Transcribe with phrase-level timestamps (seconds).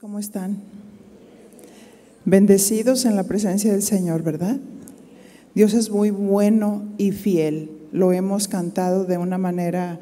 [0.00, 0.56] ¿Cómo están?
[2.24, 4.56] Bendecidos en la presencia del Señor, ¿verdad?
[5.54, 7.70] Dios es muy bueno y fiel.
[7.92, 10.00] Lo hemos cantado de una manera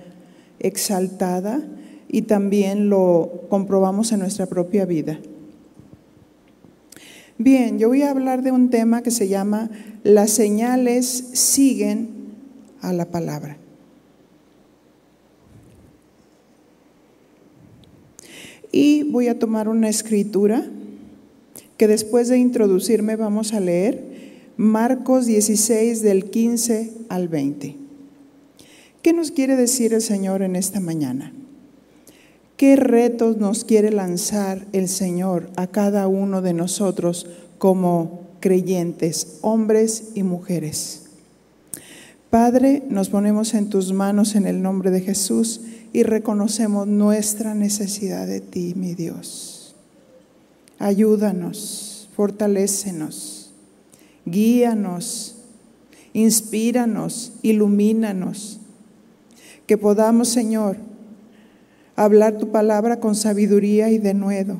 [0.61, 1.64] exaltada
[2.06, 5.19] y también lo comprobamos en nuestra propia vida.
[7.37, 9.69] Bien, yo voy a hablar de un tema que se llama
[10.05, 12.11] Las señales siguen
[12.83, 13.57] a la palabra.
[18.73, 20.64] Y voy a tomar una escritura
[21.77, 24.02] que después de introducirme vamos a leer
[24.56, 27.77] Marcos 16 del 15 al 20.
[29.02, 31.33] ¿Qué nos quiere decir el Señor en esta mañana?
[32.56, 37.28] ¿Qué retos nos quiere lanzar el Señor a cada uno de nosotros
[37.59, 41.05] como creyentes, hombres y mujeres?
[42.30, 45.61] Padre, nos ponemos en tus manos en el nombre de Jesús
[45.92, 49.74] y reconocemos nuestra necesidad de ti, mi Dios.
[50.78, 53.51] Ayúdanos, fortalécenos,
[54.25, 55.36] guíanos,
[56.12, 58.61] inspíranos, ilumínanos.
[59.66, 60.77] Que podamos, Señor,
[61.97, 64.59] hablar tu palabra con sabiduría y denuedo.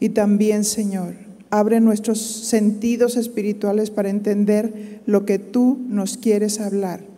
[0.00, 1.14] Y también, Señor,
[1.54, 7.13] Abre nuestros sentidos espirituales para entender lo que tú nos quieres hablar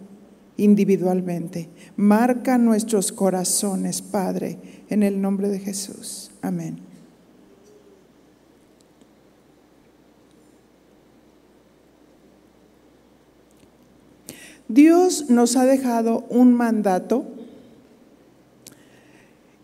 [0.57, 1.69] individualmente.
[1.97, 6.31] Marca nuestros corazones, Padre, en el nombre de Jesús.
[6.43, 6.79] Amén.
[14.69, 17.25] Dios nos ha dejado un mandato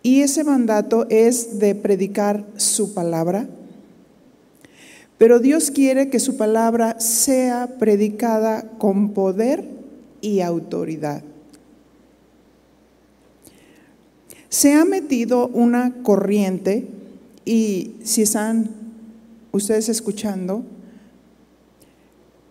[0.03, 3.49] y ese mandato es de predicar su palabra
[5.23, 9.65] pero Dios quiere que su palabra sea predicada con poder
[10.23, 11.23] y autoridad.
[14.49, 16.87] Se ha metido una corriente
[17.45, 18.71] y si están
[19.51, 20.65] ustedes escuchando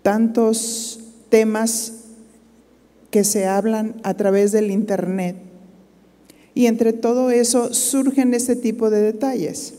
[0.04, 1.94] tantos temas
[3.10, 5.38] que se hablan a través del Internet
[6.54, 9.76] y entre todo eso surgen este tipo de detalles.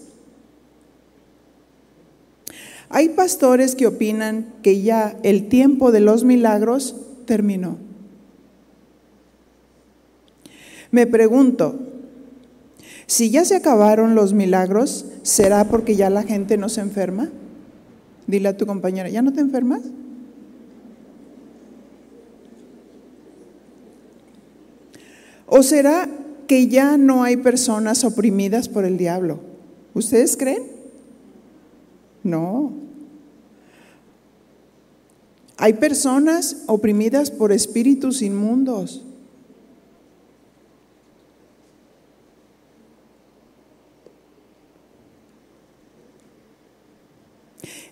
[2.88, 6.96] Hay pastores que opinan que ya el tiempo de los milagros
[7.26, 7.78] terminó.
[10.90, 11.78] Me pregunto,
[13.06, 17.30] si ya se acabaron los milagros, ¿será porque ya la gente no se enferma?
[18.26, 19.82] Dile a tu compañera, ¿ya no te enfermas?
[25.46, 26.08] ¿O será
[26.46, 29.40] que ya no hay personas oprimidas por el diablo?
[29.94, 30.62] ¿Ustedes creen?
[32.22, 32.81] No.
[35.62, 39.04] Hay personas oprimidas por espíritus inmundos.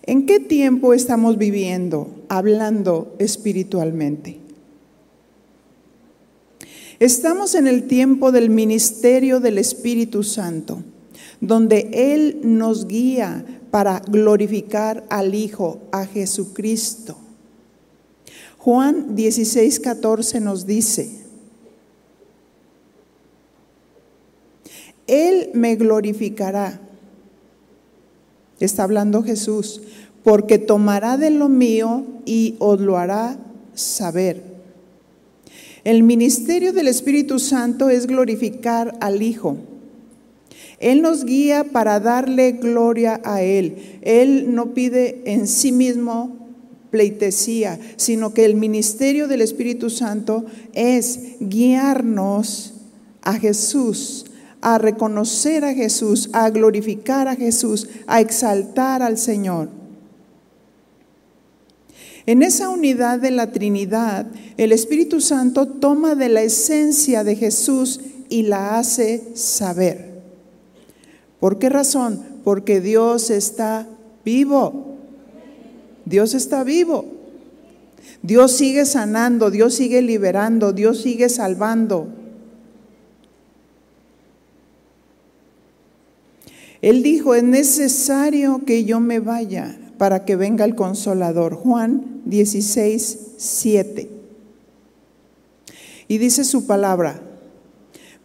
[0.03, 4.39] ¿En qué tiempo estamos viviendo hablando espiritualmente?
[6.99, 10.83] Estamos en el tiempo del ministerio del Espíritu Santo,
[11.39, 17.20] donde Él nos guía para glorificar al Hijo, a Jesucristo.
[18.63, 21.09] Juan 16, 14 nos dice,
[25.07, 26.79] Él me glorificará,
[28.59, 29.81] está hablando Jesús,
[30.23, 33.39] porque tomará de lo mío y os lo hará
[33.73, 34.43] saber.
[35.83, 39.57] El ministerio del Espíritu Santo es glorificar al Hijo.
[40.77, 43.99] Él nos guía para darle gloria a Él.
[44.03, 46.40] Él no pide en sí mismo
[46.91, 52.73] pleitesía, sino que el ministerio del Espíritu Santo es guiarnos
[53.21, 54.25] a Jesús,
[54.61, 59.69] a reconocer a Jesús, a glorificar a Jesús, a exaltar al Señor.
[62.27, 64.27] En esa unidad de la Trinidad,
[64.57, 70.21] el Espíritu Santo toma de la esencia de Jesús y la hace saber.
[71.39, 72.23] ¿Por qué razón?
[72.43, 73.87] Porque Dios está
[74.23, 74.90] vivo.
[76.11, 77.05] Dios está vivo.
[78.21, 82.07] Dios sigue sanando, Dios sigue liberando, Dios sigue salvando.
[86.81, 91.55] Él dijo, es necesario que yo me vaya para que venga el consolador.
[91.55, 94.09] Juan 16, 7.
[96.07, 97.21] Y dice su palabra,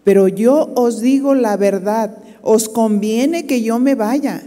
[0.04, 4.42] pero yo os digo la verdad, os conviene que yo me vaya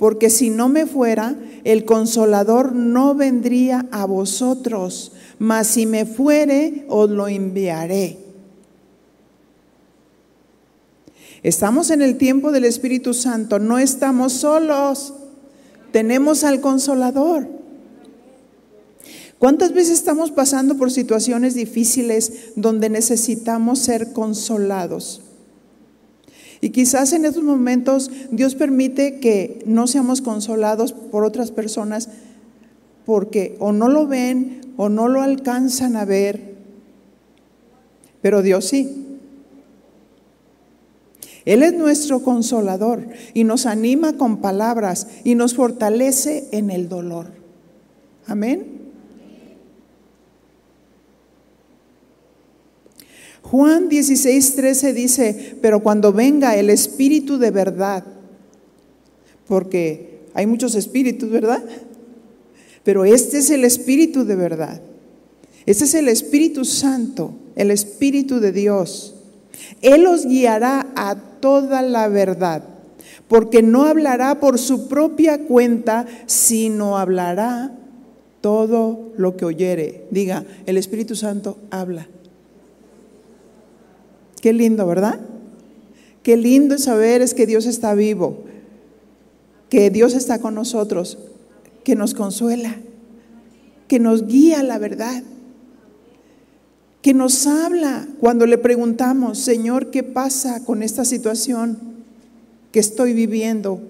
[0.00, 6.86] porque si no me fuera, el consolador no vendría a vosotros, mas si me fuere,
[6.88, 8.16] os lo enviaré.
[11.42, 15.12] Estamos en el tiempo del Espíritu Santo, no estamos solos,
[15.92, 17.46] tenemos al consolador.
[19.38, 25.20] ¿Cuántas veces estamos pasando por situaciones difíciles donde necesitamos ser consolados?
[26.60, 32.08] Y quizás en estos momentos Dios permite que no seamos consolados por otras personas
[33.06, 36.54] porque o no lo ven o no lo alcanzan a ver,
[38.22, 39.06] pero Dios sí.
[41.46, 47.26] Él es nuestro consolador y nos anima con palabras y nos fortalece en el dolor.
[48.26, 48.79] Amén.
[53.50, 58.04] Juan 16, 13 dice, pero cuando venga el Espíritu de verdad,
[59.48, 61.60] porque hay muchos espíritus, ¿verdad?
[62.84, 64.80] Pero este es el Espíritu de verdad.
[65.66, 69.16] Este es el Espíritu Santo, el Espíritu de Dios.
[69.82, 72.62] Él os guiará a toda la verdad,
[73.26, 77.76] porque no hablará por su propia cuenta, sino hablará
[78.40, 80.04] todo lo que oyere.
[80.12, 82.06] Diga, el Espíritu Santo habla.
[84.40, 85.20] Qué lindo, ¿verdad?
[86.22, 88.44] Qué lindo saber es que Dios está vivo,
[89.68, 91.18] que Dios está con nosotros,
[91.84, 92.76] que nos consuela,
[93.88, 95.22] que nos guía a la verdad,
[97.02, 101.78] que nos habla cuando le preguntamos, Señor, ¿qué pasa con esta situación
[102.72, 103.80] que estoy viviendo?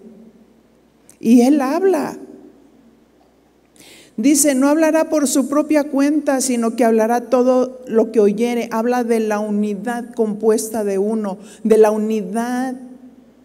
[1.18, 2.16] Y Él habla.
[4.20, 8.68] Dice, no hablará por su propia cuenta, sino que hablará todo lo que oyere.
[8.70, 12.74] Habla de la unidad compuesta de uno, de la unidad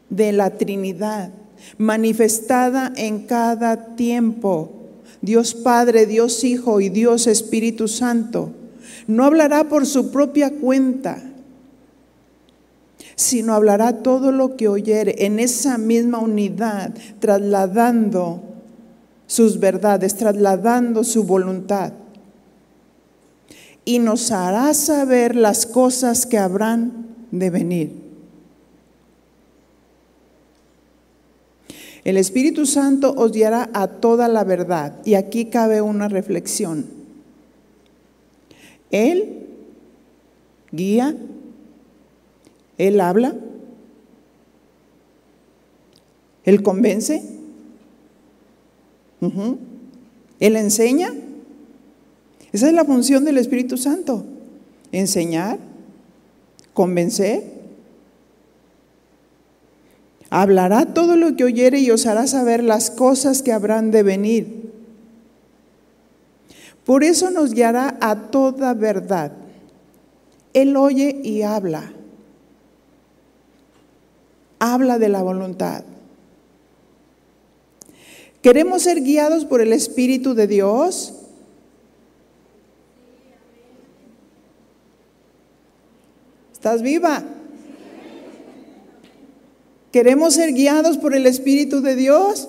[0.10, 1.32] de la Trinidad,
[1.78, 4.70] manifestada en cada tiempo.
[5.22, 8.52] Dios Padre, Dios Hijo y Dios Espíritu Santo.
[9.08, 11.24] No hablará por su propia cuenta,
[13.16, 18.55] sino hablará todo lo que oyere en esa misma unidad, trasladando
[19.28, 21.94] sus verdades, trasladando su voluntad.
[23.84, 28.06] Y nos hará saber las cosas que habrán de venir.
[32.04, 35.02] El Espíritu Santo os guiará a toda la verdad.
[35.06, 36.86] Y aquí cabe una reflexión.
[38.92, 39.48] Él
[40.72, 41.16] guía,
[42.78, 43.36] Él habla,
[46.44, 47.24] Él convence,
[49.22, 51.14] él enseña.
[52.52, 54.26] Esa es la función del Espíritu Santo.
[54.92, 55.60] Enseñar,
[56.74, 57.44] convencer.
[60.30, 64.72] Hablará todo lo que oyere y os hará saber las cosas que habrán de venir.
[66.86, 69.32] Por eso nos guiará a toda verdad.
[70.54, 71.92] Él oye y habla.
[74.60, 75.84] Habla de la voluntad.
[78.46, 81.16] ¿Queremos ser guiados por el Espíritu de Dios?
[86.54, 87.24] ¿Estás viva?
[89.92, 92.48] ¿Queremos ser guiados por el Espíritu de Dios?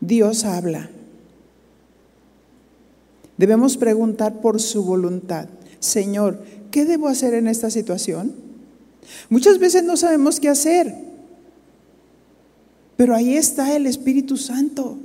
[0.00, 0.90] Dios habla.
[3.38, 5.48] Debemos preguntar por su voluntad.
[5.80, 6.38] Señor,
[6.70, 8.32] ¿qué debo hacer en esta situación?
[9.28, 10.94] Muchas veces no sabemos qué hacer,
[12.96, 14.96] pero ahí está el Espíritu Santo,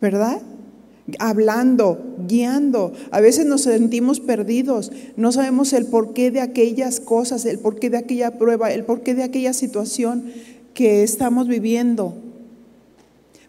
[0.00, 0.40] ¿verdad?
[1.18, 2.92] Hablando, guiando.
[3.10, 7.98] A veces nos sentimos perdidos, no sabemos el porqué de aquellas cosas, el porqué de
[7.98, 10.32] aquella prueba, el porqué de aquella situación
[10.74, 12.14] que estamos viviendo,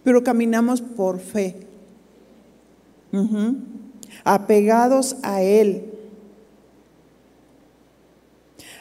[0.03, 1.55] pero caminamos por fe,
[4.23, 5.83] apegados a Él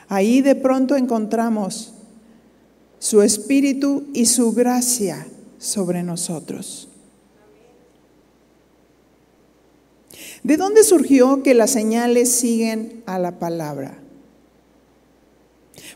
[0.08, 1.92] Ahí de pronto encontramos
[2.98, 5.26] su espíritu y su gracia
[5.58, 6.88] sobre nosotros.
[10.42, 13.98] ¿De dónde surgió que las señales siguen a la palabra?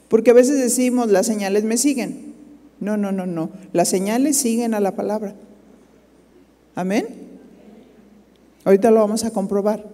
[0.09, 2.35] Porque a veces decimos, las señales me siguen.
[2.81, 3.51] No, no, no, no.
[3.73, 5.35] Las señales siguen a la palabra.
[6.75, 7.07] Amén.
[8.65, 9.92] Ahorita lo vamos a comprobar.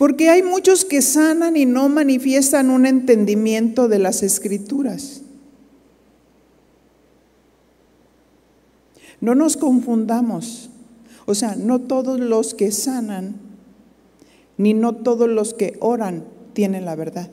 [0.00, 5.20] Porque hay muchos que sanan y no manifiestan un entendimiento de las escrituras.
[9.20, 10.70] No nos confundamos.
[11.26, 13.34] O sea, no todos los que sanan,
[14.56, 17.28] ni no todos los que oran tienen la verdad.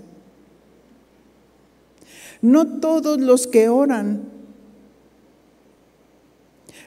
[2.42, 4.24] No todos los que oran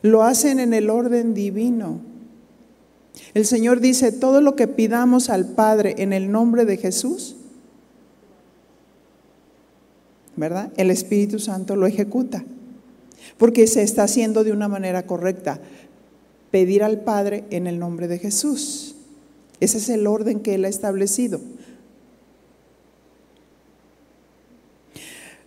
[0.03, 2.10] lo hacen en el orden divino.
[3.35, 7.37] El Señor dice, todo lo que pidamos al Padre en el nombre de Jesús,
[10.37, 10.73] ¿verdad?
[10.77, 12.45] El Espíritu Santo lo ejecuta,
[13.39, 15.61] porque se está haciendo de una manera correcta.
[16.51, 18.97] Pedir al Padre en el nombre de Jesús.
[19.61, 21.41] Ese es el orden que Él ha establecido.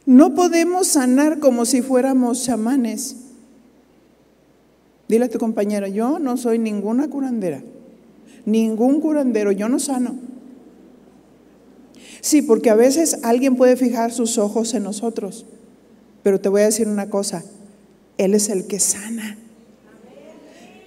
[0.05, 3.17] No podemos sanar como si fuéramos chamanes.
[5.13, 7.61] Dile a tu compañera, yo no soy ninguna curandera,
[8.47, 10.15] ningún curandero, yo no sano.
[12.19, 15.45] Sí, porque a veces alguien puede fijar sus ojos en nosotros,
[16.23, 17.43] pero te voy a decir una cosa,
[18.17, 19.37] Él es el que sana.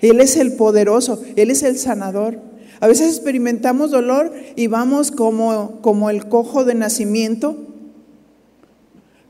[0.02, 2.40] Él es el poderoso, Él es el sanador.
[2.80, 7.56] A veces experimentamos dolor y vamos como, como el cojo de nacimiento,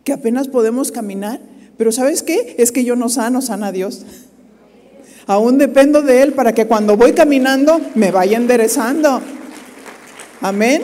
[0.04, 1.42] que apenas podemos caminar,
[1.76, 2.54] pero ¿sabes qué?
[2.56, 4.06] Es que yo no sano, sana a Dios.
[5.26, 9.20] Aún dependo de Él para que cuando voy caminando me vaya enderezando.
[10.40, 10.82] Amén.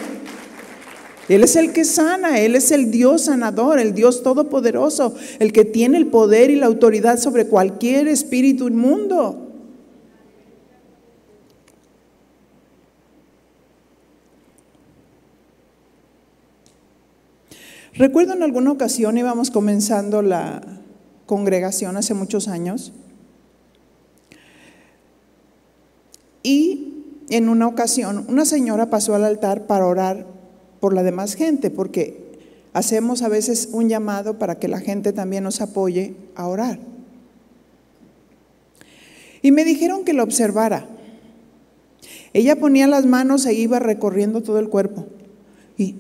[1.29, 5.65] Él es el que sana, Él es el Dios sanador, el Dios todopoderoso, el que
[5.65, 9.49] tiene el poder y la autoridad sobre cualquier espíritu inmundo.
[17.95, 20.63] Recuerdo en alguna ocasión íbamos comenzando la
[21.27, 22.93] congregación hace muchos años
[26.43, 26.93] y
[27.31, 30.27] en una ocasión una señora pasó al altar para orar
[30.81, 32.23] por la demás gente, porque
[32.73, 36.79] hacemos a veces un llamado para que la gente también nos apoye a orar.
[39.43, 40.87] Y me dijeron que lo observara.
[42.33, 45.07] Ella ponía las manos e iba recorriendo todo el cuerpo
[45.77, 45.97] y,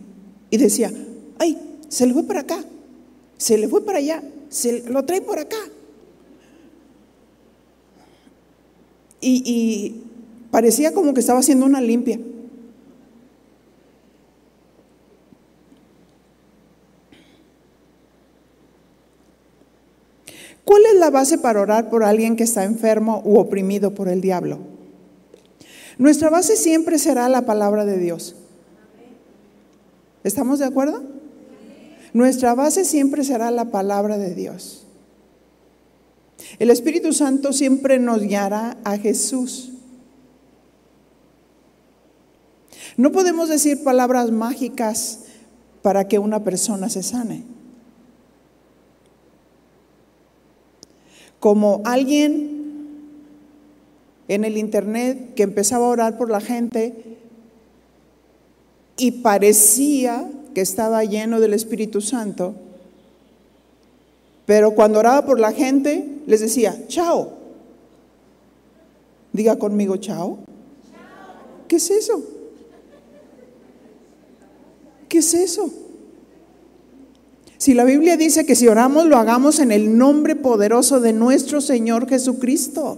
[0.50, 0.92] y decía,
[1.38, 1.58] ay,
[1.88, 2.64] se le fue para acá,
[3.37, 5.58] se le fue para allá, se lo trae por acá.
[9.20, 10.12] Y, y
[10.52, 12.21] parecía como que estaba haciendo una limpia.
[20.64, 24.21] ¿Cuál es la base para orar por alguien que está enfermo u oprimido por el
[24.21, 24.59] diablo?
[25.99, 28.37] Nuestra base siempre será la palabra de Dios.
[30.23, 31.02] ¿Estamos de acuerdo?
[32.12, 34.87] Nuestra base siempre será la palabra de Dios.
[36.59, 39.72] El Espíritu Santo siempre nos guiará a Jesús.
[42.96, 45.20] No podemos decir palabras mágicas
[45.82, 47.42] para que una persona se sane.
[51.40, 52.52] Como alguien
[54.28, 57.18] en el internet que empezaba a orar por la gente
[58.96, 62.54] y parecía que estaba lleno del Espíritu Santo,
[64.46, 67.32] pero cuando oraba por la gente, les decía, chao.
[69.32, 70.38] Diga conmigo, chao.
[71.66, 72.22] ¿Qué es eso?
[75.12, 75.71] ¿Qué es eso?
[77.59, 81.61] Si la Biblia dice que si oramos lo hagamos en el nombre poderoso de nuestro
[81.61, 82.97] Señor Jesucristo,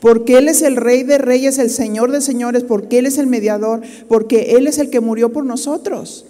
[0.00, 3.26] porque Él es el Rey de Reyes, el Señor de Señores, porque Él es el
[3.26, 6.24] mediador, porque Él es el que murió por nosotros.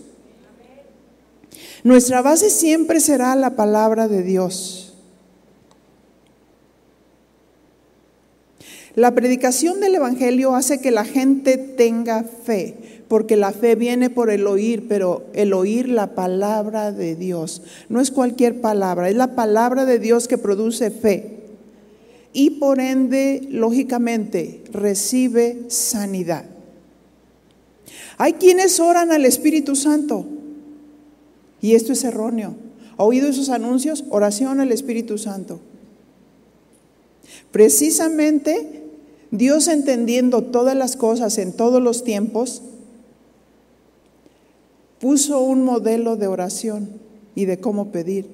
[1.85, 4.95] Nuestra base siempre será la palabra de Dios.
[8.97, 14.31] La predicación del Evangelio hace que la gente tenga fe, porque la fe viene por
[14.31, 17.61] el oír, pero el oír la palabra de Dios.
[17.89, 21.41] No es cualquier palabra, es la palabra de Dios que produce fe.
[22.33, 26.45] Y por ende, lógicamente, recibe sanidad.
[28.17, 30.25] Hay quienes oran al Espíritu Santo,
[31.61, 32.55] y esto es erróneo.
[32.97, 34.05] ¿Ha oído esos anuncios?
[34.11, 35.59] Oración al Espíritu Santo.
[37.51, 38.85] Precisamente
[39.33, 42.63] Dios entendiendo todas las cosas en todos los tiempos,
[45.01, 46.91] puso un modelo de oración
[47.35, 48.27] y de cómo pedir.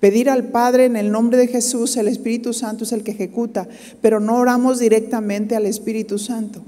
[0.00, 3.68] Pedir al Padre en el nombre de Jesús, el Espíritu Santo es el que ejecuta,
[4.00, 6.62] pero no oramos directamente al Espíritu Santo.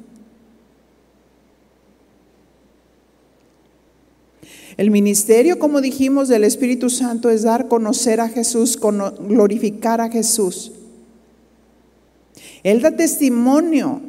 [4.76, 10.72] El ministerio, como dijimos, del Espíritu Santo es dar conocer a Jesús, glorificar a Jesús.
[12.64, 14.00] Él da testimonio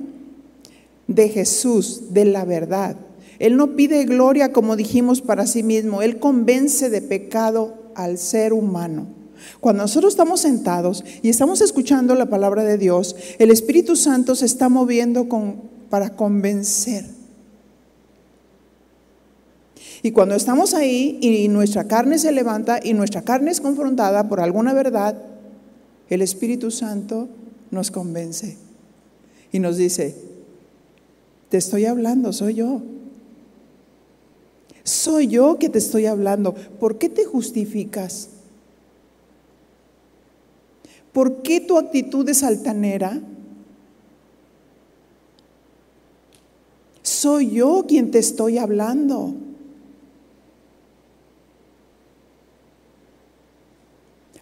[1.07, 2.97] de Jesús, de la verdad.
[3.45, 6.01] Él no pide gloria, como dijimos, para sí mismo.
[6.01, 9.05] Él convence de pecado al ser humano.
[9.59, 14.47] Cuando nosotros estamos sentados y estamos escuchando la palabra de Dios, el Espíritu Santo se
[14.47, 15.27] está moviendo
[15.91, 17.05] para convencer.
[20.01, 24.39] Y cuando estamos ahí y nuestra carne se levanta y nuestra carne es confrontada por
[24.39, 25.21] alguna verdad,
[26.09, 27.29] el Espíritu Santo
[27.69, 28.57] nos convence.
[29.51, 30.15] y nos dice,
[31.49, 32.81] te estoy hablando, soy yo.
[34.85, 36.53] Soy yo que te estoy hablando.
[36.53, 38.29] ¿Por qué te justificas?
[41.11, 43.19] ¿Por qué tu actitud es altanera?
[47.01, 49.33] Soy yo quien te estoy hablando.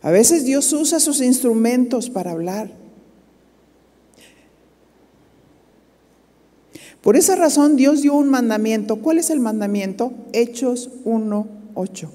[0.01, 2.82] A veces Dios usa sus instrumentos para hablar.
[7.03, 8.95] Por esa razón Dios dio un mandamiento.
[8.95, 10.13] ¿Cuál es el mandamiento?
[10.31, 12.07] Hechos 1.8.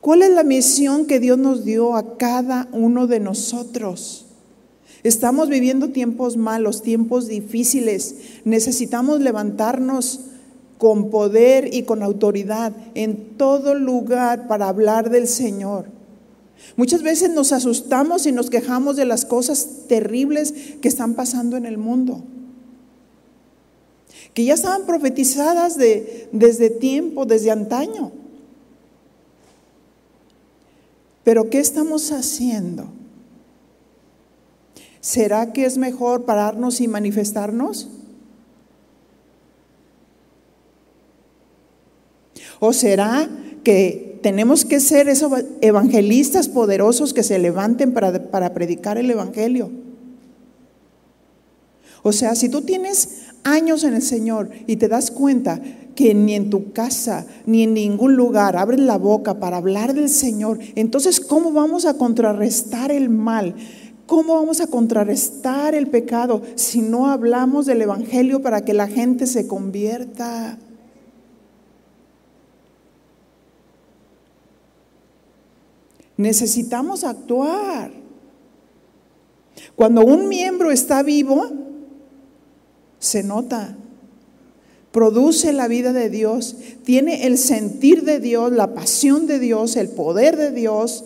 [0.00, 4.26] ¿Cuál es la misión que Dios nos dio a cada uno de nosotros?
[5.04, 8.16] Estamos viviendo tiempos malos, tiempos difíciles.
[8.44, 10.22] Necesitamos levantarnos
[10.78, 15.97] con poder y con autoridad en todo lugar para hablar del Señor.
[16.76, 21.66] Muchas veces nos asustamos y nos quejamos de las cosas terribles que están pasando en
[21.66, 22.22] el mundo,
[24.34, 28.12] que ya estaban profetizadas de, desde tiempo, desde antaño.
[31.24, 32.88] Pero ¿qué estamos haciendo?
[35.00, 37.88] ¿Será que es mejor pararnos y manifestarnos?
[42.60, 43.28] ¿O será
[43.62, 49.70] que tenemos que ser esos evangelistas poderosos que se levanten para, para predicar el Evangelio?
[52.02, 55.60] O sea, si tú tienes años en el Señor y te das cuenta
[55.94, 60.08] que ni en tu casa ni en ningún lugar abres la boca para hablar del
[60.08, 63.54] Señor, entonces ¿cómo vamos a contrarrestar el mal?
[64.06, 69.26] ¿Cómo vamos a contrarrestar el pecado si no hablamos del Evangelio para que la gente
[69.26, 70.58] se convierta?
[76.18, 77.92] Necesitamos actuar.
[79.76, 81.48] Cuando un miembro está vivo,
[82.98, 83.76] se nota,
[84.90, 89.88] produce la vida de Dios, tiene el sentir de Dios, la pasión de Dios, el
[89.90, 91.04] poder de Dios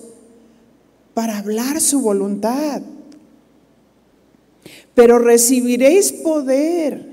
[1.13, 2.81] para hablar su voluntad.
[4.95, 7.13] Pero recibiréis poder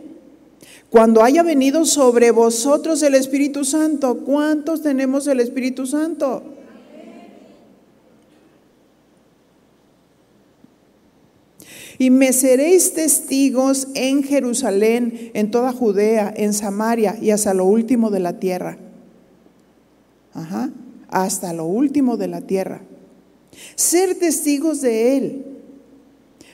[0.89, 4.19] cuando haya venido sobre vosotros el Espíritu Santo.
[4.19, 6.58] ¿Cuántos tenemos el Espíritu Santo?
[11.99, 18.09] Y me seréis testigos en Jerusalén, en toda Judea, en Samaria y hasta lo último
[18.09, 18.77] de la tierra.
[20.33, 20.71] Ajá,
[21.09, 22.81] hasta lo último de la tierra.
[23.75, 25.45] Ser testigos de Él.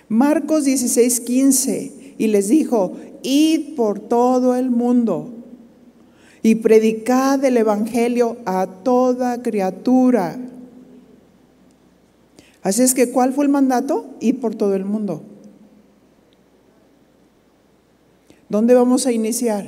[0.09, 1.91] Marcos 16, 15.
[2.17, 5.29] Y les dijo, id por todo el mundo
[6.41, 10.39] y predicad el Evangelio a toda criatura.
[12.63, 14.07] Así es que, ¿cuál fue el mandato?
[14.19, 15.21] Ir por todo el mundo.
[18.55, 19.67] ¿Dónde vamos a iniciar?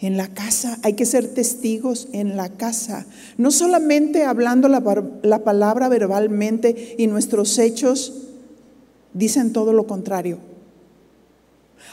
[0.00, 4.82] En la casa, hay que ser testigos en la casa, no solamente hablando la,
[5.22, 8.12] la, palabra verbalmente y nuestros hechos
[9.14, 10.38] dicen todo lo contrario.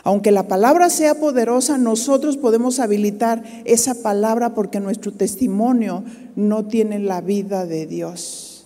[0.04, 6.04] Aunque la palabra sea poderosa, nosotros podemos habilitar esa palabra porque nuestro testimonio
[6.36, 8.65] no tiene la vida de Dios.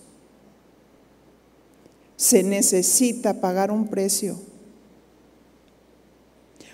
[2.16, 4.48] Se necesita pagar un precio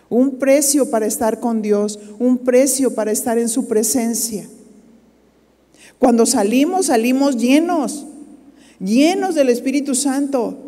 [0.09, 4.47] un precio para estar con Dios, un precio para estar en su presencia.
[5.99, 8.07] Cuando salimos, salimos llenos,
[8.79, 10.59] llenos del Espíritu Santo,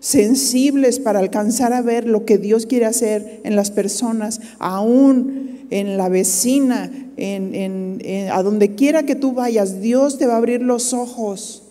[0.00, 5.96] sensibles para alcanzar a ver lo que Dios quiere hacer en las personas, aún en
[5.96, 10.92] la vecina, en, a donde quiera que tú vayas, Dios te va a abrir los
[10.92, 11.61] ojos.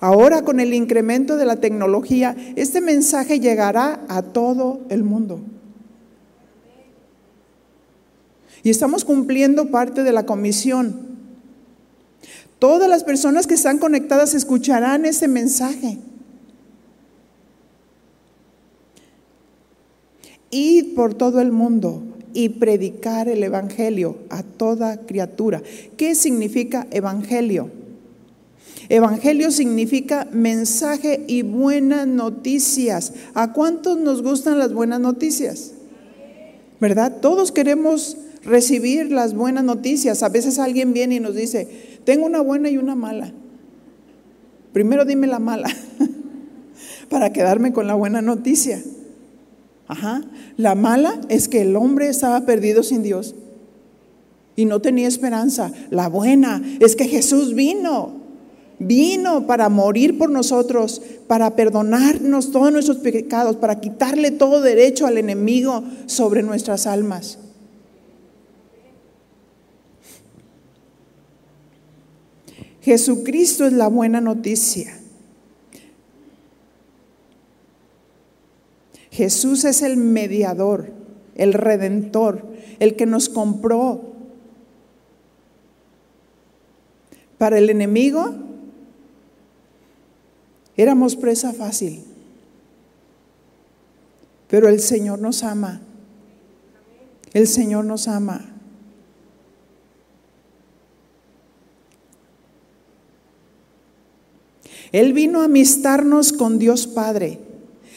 [0.00, 5.40] Ahora con el incremento de la tecnología, este mensaje llegará a todo el mundo.
[8.62, 11.10] Y estamos cumpliendo parte de la comisión.
[12.58, 15.98] Todas las personas que están conectadas escucharán ese mensaje.
[20.50, 25.62] Ir por todo el mundo y predicar el Evangelio a toda criatura.
[25.96, 27.79] ¿Qué significa Evangelio?
[28.90, 33.12] Evangelio significa mensaje y buenas noticias.
[33.34, 35.74] ¿A cuántos nos gustan las buenas noticias?
[36.80, 37.18] ¿Verdad?
[37.20, 40.24] Todos queremos recibir las buenas noticias.
[40.24, 41.68] A veces alguien viene y nos dice,
[42.04, 43.32] tengo una buena y una mala.
[44.72, 45.68] Primero dime la mala
[47.08, 48.82] para quedarme con la buena noticia.
[49.86, 50.22] Ajá.
[50.56, 53.36] La mala es que el hombre estaba perdido sin Dios
[54.56, 55.70] y no tenía esperanza.
[55.90, 58.19] La buena es que Jesús vino.
[58.82, 65.18] Vino para morir por nosotros, para perdonarnos todos nuestros pecados, para quitarle todo derecho al
[65.18, 67.38] enemigo sobre nuestras almas.
[72.80, 74.98] Jesucristo es la buena noticia.
[79.10, 80.90] Jesús es el mediador,
[81.34, 82.46] el redentor,
[82.78, 84.00] el que nos compró.
[87.36, 88.48] Para el enemigo
[90.80, 92.02] éramos presa fácil,
[94.48, 95.80] pero el Señor nos ama.
[97.32, 98.46] El Señor nos ama.
[104.92, 107.38] Él vino a amistarnos con Dios Padre,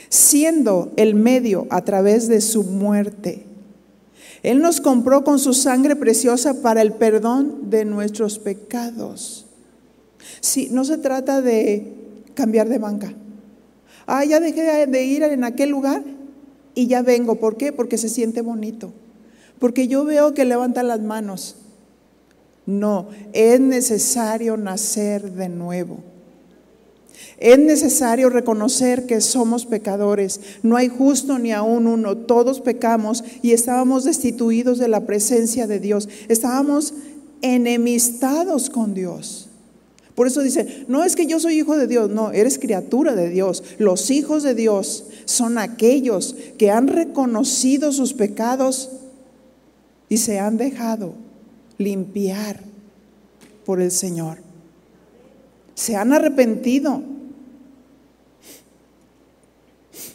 [0.09, 3.45] siendo el medio a través de su muerte.
[4.43, 9.45] Él nos compró con su sangre preciosa para el perdón de nuestros pecados.
[10.41, 12.02] Sí, no se trata de
[12.33, 13.13] cambiar de banca.
[14.05, 16.03] Ah, ya dejé de ir en aquel lugar
[16.75, 17.35] y ya vengo.
[17.35, 17.71] ¿Por qué?
[17.71, 18.93] Porque se siente bonito.
[19.59, 21.55] Porque yo veo que levanta las manos.
[22.65, 25.99] No, es necesario nacer de nuevo.
[27.37, 30.39] Es necesario reconocer que somos pecadores.
[30.63, 32.17] No hay justo ni aún uno.
[32.17, 36.07] Todos pecamos y estábamos destituidos de la presencia de Dios.
[36.29, 36.93] Estábamos
[37.41, 39.49] enemistados con Dios.
[40.15, 43.29] Por eso dice, no es que yo soy hijo de Dios, no, eres criatura de
[43.29, 43.63] Dios.
[43.79, 48.91] Los hijos de Dios son aquellos que han reconocido sus pecados
[50.09, 51.15] y se han dejado
[51.79, 52.59] limpiar
[53.65, 54.37] por el Señor.
[55.73, 57.01] Se han arrepentido.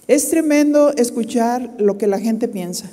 [0.07, 2.91] Es tremendo escuchar lo que la gente piensa.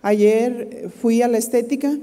[0.00, 1.96] Ayer fui a la estética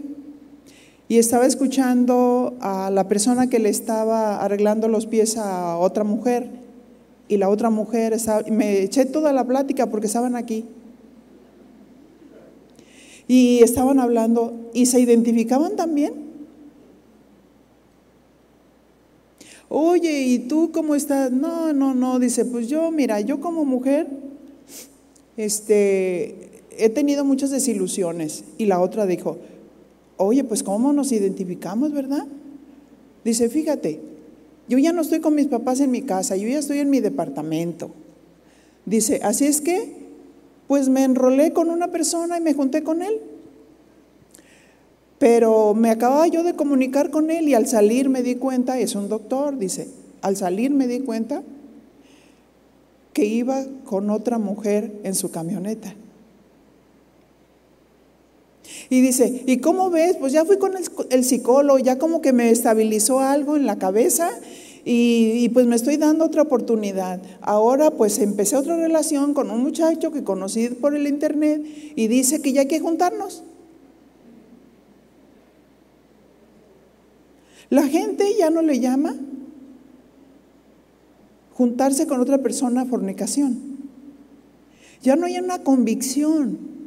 [1.10, 6.48] y estaba escuchando a la persona que le estaba arreglando los pies a otra mujer
[7.28, 10.66] y la otra mujer estaba, me eché toda la plática porque estaban aquí.
[13.28, 16.14] Y estaban hablando y se identificaban también.
[19.68, 21.32] Oye, ¿y tú cómo estás?
[21.32, 24.08] No, no, no, dice, pues yo, mira, yo como mujer,
[25.38, 28.44] este, he tenido muchas desilusiones.
[28.60, 29.38] Y la otra dijo,
[30.22, 32.28] Oye, pues ¿cómo nos identificamos, verdad?
[33.24, 34.02] Dice, fíjate,
[34.68, 37.00] yo ya no estoy con mis papás en mi casa, yo ya estoy en mi
[37.00, 37.90] departamento.
[38.86, 39.96] Dice, así es que,
[40.68, 43.18] pues me enrolé con una persona y me junté con él.
[45.20, 48.96] Pero me acababa yo de comunicar con él y al salir me di cuenta, es
[48.96, 49.88] un doctor, dice,
[50.22, 51.44] al salir me di cuenta
[53.14, 55.96] que iba con otra mujer en su camioneta.
[58.90, 60.18] Y dice, ¿y cómo ves?
[60.18, 60.74] Pues ya fui con
[61.10, 64.30] el, psicólogo, ya como que me estabilizó algo en la cabeza
[64.86, 67.22] y, y, pues me estoy dando otra oportunidad.
[67.42, 71.62] Ahora pues empecé otra relación con un muchacho que conocí por el internet
[71.96, 73.44] y dice que ya hay que juntarnos.
[77.70, 79.16] La gente ya no le llama
[81.54, 83.60] juntarse con otra persona a fornicación.
[85.04, 86.79] Ya no hay una convicción.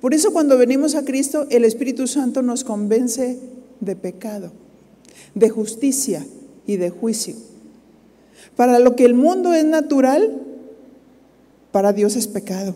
[0.00, 3.38] Por eso cuando venimos a Cristo, el Espíritu Santo nos convence
[3.80, 4.52] de pecado,
[5.34, 6.26] de justicia
[6.66, 7.34] y de juicio.
[8.56, 10.42] Para lo que el mundo es natural,
[11.72, 12.74] para Dios es pecado.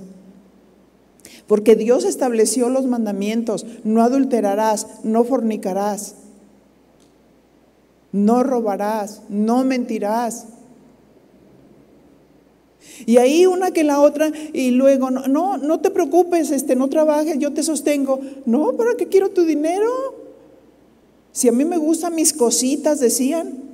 [1.46, 6.14] Porque Dios estableció los mandamientos, no adulterarás, no fornicarás,
[8.12, 10.46] no robarás, no mentirás,
[13.06, 16.88] y ahí una que la otra, y luego, no, no, no te preocupes, este, no
[16.88, 18.20] trabajes, yo te sostengo.
[18.46, 19.90] No, ¿para qué quiero tu dinero?
[21.32, 23.72] Si a mí me gustan mis cositas, decían.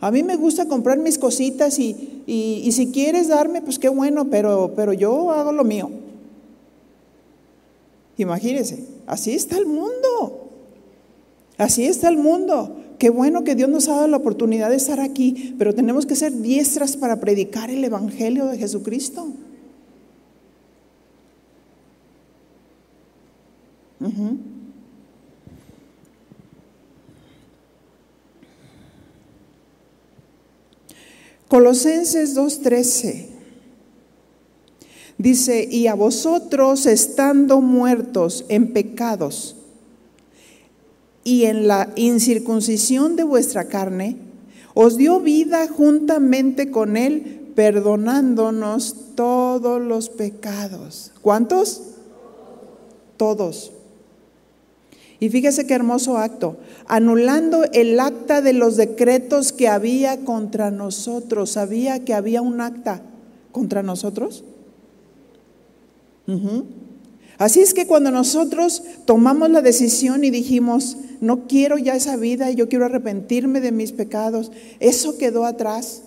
[0.00, 4.26] A mí me gusta comprar mis cositas y, y, si quieres darme, pues qué bueno,
[4.26, 5.90] pero, pero yo hago lo mío.
[8.18, 10.50] Imagínense, así está el mundo.
[11.56, 12.76] Así está el mundo.
[12.98, 16.16] Qué bueno que Dios nos ha dado la oportunidad de estar aquí, pero tenemos que
[16.16, 19.28] ser diestras para predicar el Evangelio de Jesucristo.
[31.48, 33.26] Colosenses 2.13
[35.18, 39.56] dice, y a vosotros estando muertos en pecados,
[41.24, 44.18] y en la incircuncisión de vuestra carne,
[44.74, 51.12] os dio vida juntamente con Él, perdonándonos todos los pecados.
[51.22, 51.80] ¿Cuántos?
[53.16, 53.72] Todos.
[55.20, 61.50] Y fíjese qué hermoso acto, anulando el acta de los decretos que había contra nosotros.
[61.50, 63.00] ¿Sabía que había un acta
[63.52, 64.44] contra nosotros?
[67.38, 72.50] Así es que cuando nosotros tomamos la decisión y dijimos, no quiero ya esa vida
[72.50, 76.02] y yo quiero arrepentirme de mis pecados, eso quedó atrás.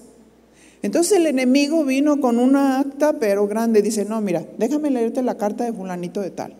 [0.81, 5.35] Entonces el enemigo vino con una acta pero grande, dice, no, mira, déjame leerte la
[5.35, 6.53] carta de fulanito de tal.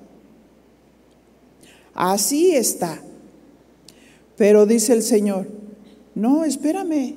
[1.94, 3.00] Así está.
[4.36, 5.48] Pero dice el Señor,
[6.14, 7.16] no, espérame,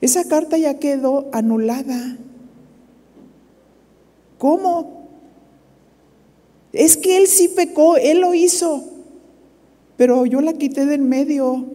[0.00, 2.18] esa carta ya quedó anulada.
[4.38, 5.03] ¿Cómo?
[6.74, 8.82] Es que él sí pecó, él lo hizo,
[9.96, 11.66] pero yo la quité del medio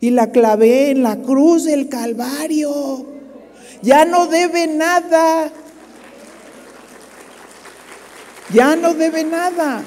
[0.00, 3.04] y la clavé en la cruz del Calvario.
[3.82, 5.52] Ya no debe nada.
[8.54, 9.84] Ya no debe nada.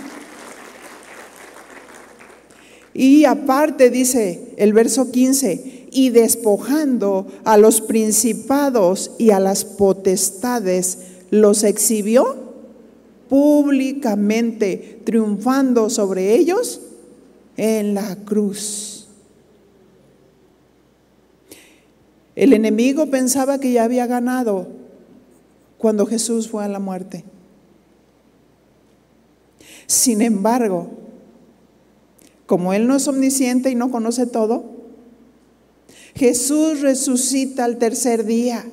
[2.93, 10.99] Y aparte dice el verso 15, y despojando a los principados y a las potestades,
[11.31, 12.50] los exhibió
[13.31, 16.81] públicamente, triunfando sobre ellos
[17.55, 19.07] en la cruz.
[22.35, 24.67] El enemigo pensaba que ya había ganado
[25.77, 27.23] cuando Jesús fue a la muerte.
[29.87, 30.89] Sin embargo,
[32.45, 34.65] como Él no es omnisciente y no conoce todo,
[36.15, 38.65] Jesús resucita al tercer día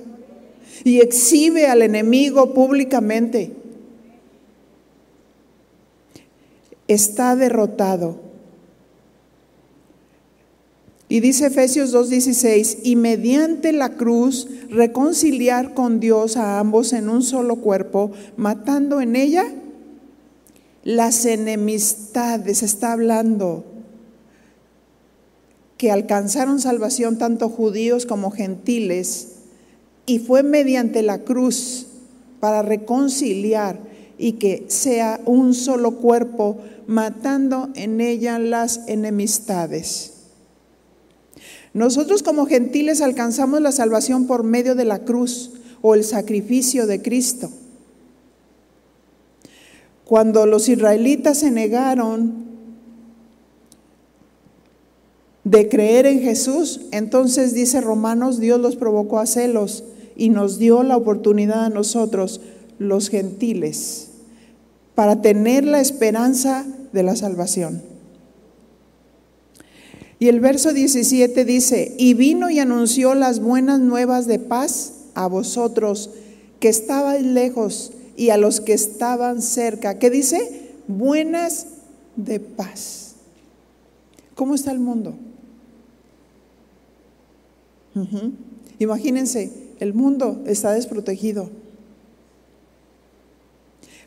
[0.83, 3.53] y exhibe al enemigo públicamente.
[6.89, 8.29] Está derrotado.
[11.11, 17.23] Y dice Efesios 2.16, y mediante la cruz reconciliar con Dios a ambos en un
[17.23, 19.47] solo cuerpo, matando en ella
[20.85, 22.63] las enemistades.
[22.63, 23.65] Está hablando
[25.79, 29.29] que alcanzaron salvación tanto judíos como gentiles,
[30.05, 31.87] y fue mediante la cruz
[32.41, 33.88] para reconciliar
[34.19, 40.15] y que sea un solo cuerpo, matando en ella las enemistades.
[41.75, 47.03] Nosotros como gentiles alcanzamos la salvación por medio de la cruz o el sacrificio de
[47.03, 47.51] Cristo.
[50.05, 52.49] Cuando los israelitas se negaron
[55.45, 59.85] de creer en Jesús, entonces dice Romanos, Dios los provocó a celos
[60.17, 62.41] y nos dio la oportunidad a nosotros,
[62.79, 64.08] los gentiles,
[64.99, 67.83] para tener la esperanza de la salvación.
[70.19, 75.29] Y el verso 17 dice, y vino y anunció las buenas nuevas de paz a
[75.29, 76.11] vosotros
[76.59, 80.01] que estabais lejos y a los que estaban cerca.
[80.01, 80.73] ¿Qué dice?
[80.89, 81.67] Buenas
[82.17, 83.15] de paz.
[84.35, 85.15] ¿Cómo está el mundo?
[88.81, 91.51] Imagínense, el mundo está desprotegido.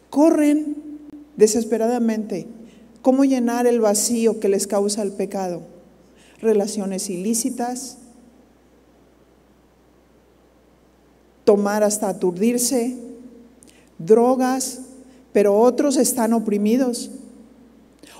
[0.10, 0.81] Corren
[1.42, 2.48] desesperadamente.
[3.02, 5.64] ¿Cómo llenar el vacío que les causa el pecado?
[6.42, 7.98] relaciones ilícitas,
[11.44, 12.98] tomar hasta aturdirse,
[13.98, 14.82] drogas,
[15.32, 17.12] pero otros están oprimidos,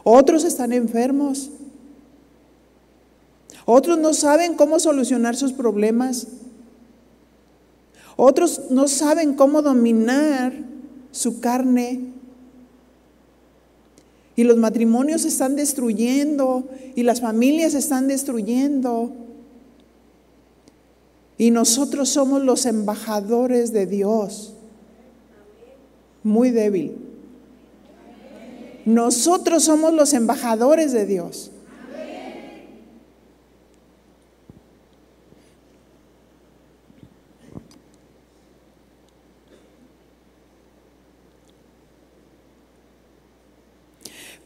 [0.04, 1.50] otros están enfermos,
[3.66, 6.28] otros no saben cómo solucionar sus problemas,
[8.16, 10.54] otros no saben cómo dominar
[11.12, 12.12] su carne
[14.42, 19.12] y los matrimonios se están destruyendo y las familias se están destruyendo.
[21.38, 24.56] Y nosotros somos los embajadores de Dios.
[26.24, 26.96] Muy débil.
[28.84, 31.52] Nosotros somos los embajadores de Dios.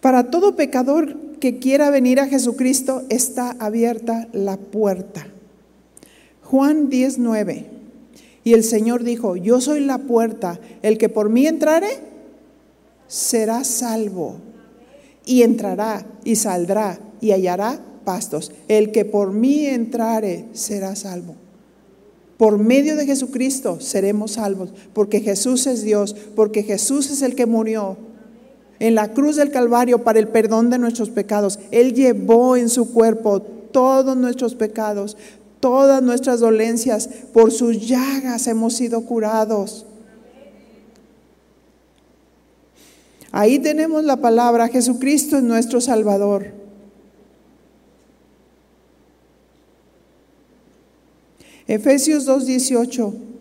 [0.06, 5.26] Para todo pecador que quiera venir a Jesucristo está abierta la puerta.
[6.44, 7.66] Juan 19.
[8.44, 11.88] Y el Señor dijo, yo soy la puerta, el que por mí entrare
[13.08, 14.36] será salvo.
[15.26, 18.52] Y entrará y saldrá y hallará pastos.
[18.68, 21.34] El que por mí entrare será salvo.
[22.38, 27.48] Por medio de Jesucristo seremos salvos, porque Jesús es Dios, porque Jesús es el que
[27.48, 27.98] murió
[28.80, 31.60] en la cruz del Calvario para el perdón de nuestros pecados.
[31.72, 35.18] Él llevó en su cuerpo todos nuestros pecados,
[35.60, 37.10] todas nuestras dolencias.
[37.34, 39.86] Por sus llagas hemos sido curados.
[43.32, 46.54] Ahí tenemos la palabra, Jesucristo es nuestro Salvador.
[51.68, 53.35] Efesios 2.18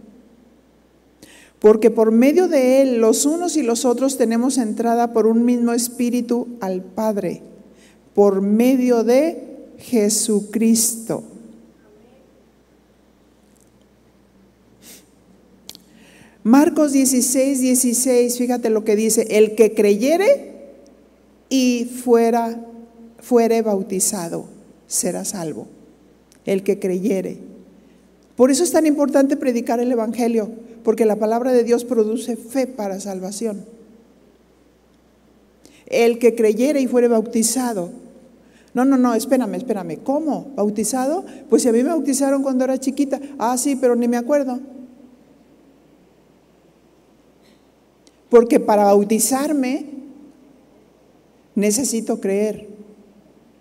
[1.65, 5.73] porque por medio de Él los unos y los otros tenemos entrada por un mismo
[5.73, 7.41] espíritu al Padre,
[8.15, 11.25] por medio de Jesucristo.
[16.43, 20.75] Marcos 16, 16, fíjate lo que dice, el que creyere
[21.49, 22.63] y fuera,
[23.21, 24.45] fuere bautizado,
[24.87, 25.67] será salvo.
[26.45, 27.39] El que creyere.
[28.37, 30.51] Por eso es tan importante predicar el Evangelio,
[30.85, 33.65] porque la palabra de Dios produce fe para salvación.
[35.87, 37.91] El que creyere y fuere bautizado.
[38.75, 39.99] No, no, no, espérame, espérame.
[40.03, 40.53] ¿Cómo?
[40.55, 41.25] ¿Bautizado?
[41.49, 43.21] Pues si a mí me bautizaron cuando era chiquita.
[43.39, 44.61] Ah, sí, pero ni me acuerdo.
[48.29, 49.87] Porque para bautizarme
[51.55, 52.69] necesito creer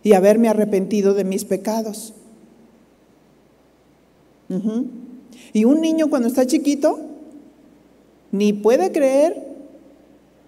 [0.02, 2.14] y haberme arrepentido de mis pecados.
[5.54, 7.13] Y un niño cuando está chiquito
[8.34, 9.48] ni puede creer,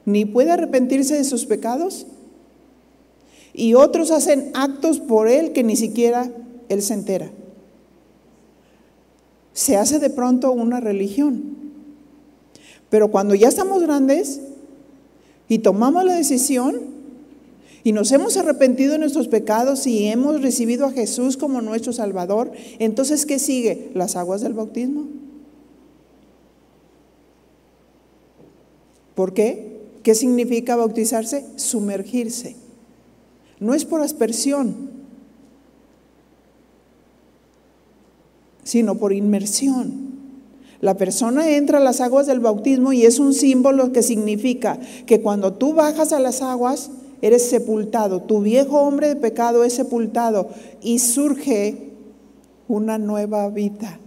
[0.05, 2.07] ni puede arrepentirse de sus pecados.
[3.53, 6.31] Y otros hacen actos por él que ni siquiera
[6.67, 7.29] él se entera.
[9.53, 11.55] Se hace de pronto una religión.
[12.89, 14.41] Pero cuando ya estamos grandes
[15.47, 16.81] y tomamos la decisión
[17.83, 22.51] y nos hemos arrepentido de nuestros pecados y hemos recibido a Jesús como nuestro Salvador,
[22.79, 23.91] entonces ¿qué sigue?
[23.93, 25.05] Las aguas del bautismo.
[29.15, 29.82] ¿Por qué?
[30.04, 31.45] ¿Qué significa bautizarse?
[31.56, 32.56] Sumergirse.
[33.60, 34.91] No es por aspersión,
[38.63, 40.13] sino por inmersión.
[40.82, 45.21] La persona entra a las aguas del bautismo y es un símbolo que significa que
[45.21, 50.49] cuando tú bajas a las aguas, eres sepultado, tu viejo hombre de pecado es sepultado
[50.82, 51.93] y surge
[52.67, 53.99] una nueva vida,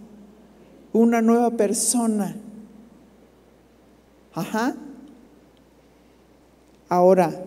[0.92, 2.36] una nueva persona.
[4.34, 4.76] Ajá.
[6.88, 7.38] Ahora,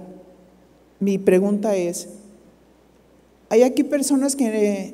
[1.00, 2.10] mi pregunta es,
[3.50, 4.94] ¿hay aquí personas que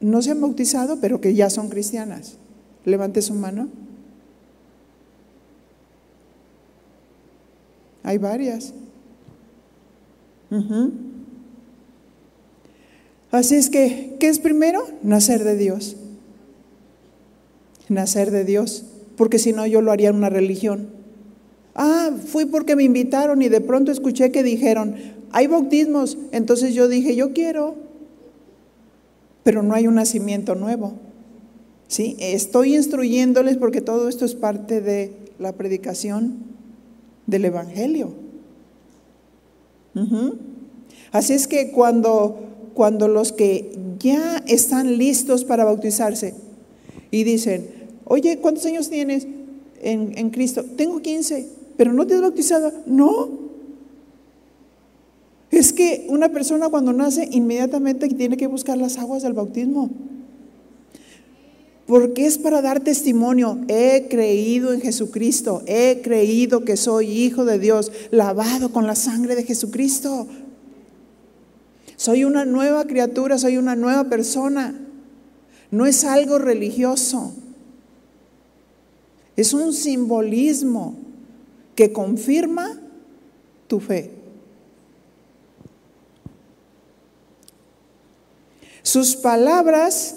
[0.00, 2.36] no se han bautizado pero que ya son cristianas?
[2.84, 3.68] Levante su mano.
[8.04, 8.72] Hay varias.
[13.30, 14.86] Así es que, ¿qué es primero?
[15.02, 15.96] Nacer de Dios.
[17.88, 18.84] Nacer de Dios,
[19.16, 20.97] porque si no yo lo haría en una religión.
[21.80, 24.96] Ah, fui porque me invitaron y de pronto escuché que dijeron,
[25.30, 27.76] hay bautismos, entonces yo dije, yo quiero,
[29.44, 30.94] pero no hay un nacimiento nuevo.
[31.86, 32.16] ¿sí?
[32.18, 36.38] Estoy instruyéndoles porque todo esto es parte de la predicación
[37.28, 38.12] del Evangelio.
[41.12, 42.40] Así es que cuando,
[42.74, 46.34] cuando los que ya están listos para bautizarse
[47.12, 47.70] y dicen,
[48.04, 49.28] oye, ¿cuántos años tienes
[49.80, 50.64] en, en Cristo?
[50.76, 52.72] Tengo 15, pero no te has bautizado.
[52.84, 53.30] No.
[55.50, 59.88] Es que una persona cuando nace inmediatamente tiene que buscar las aguas del bautismo
[61.88, 63.60] porque es para dar testimonio.
[63.66, 69.34] He creído en Jesucristo, he creído que soy hijo de Dios, lavado con la sangre
[69.34, 70.26] de Jesucristo.
[71.96, 74.78] Soy una nueva criatura, soy una nueva persona.
[75.70, 77.32] No es algo religioso.
[79.34, 81.07] Es un simbolismo
[81.78, 82.76] que confirma
[83.68, 84.10] tu fe.
[88.82, 90.16] Sus palabras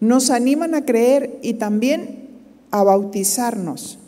[0.00, 2.30] nos animan a creer y también
[2.70, 3.98] a bautizarnos.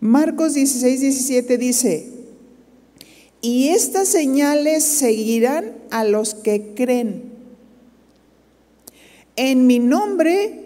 [0.00, 2.10] Marcos 16, 17 dice,
[3.42, 7.27] y estas señales seguirán a los que creen.
[9.40, 10.64] En mi nombre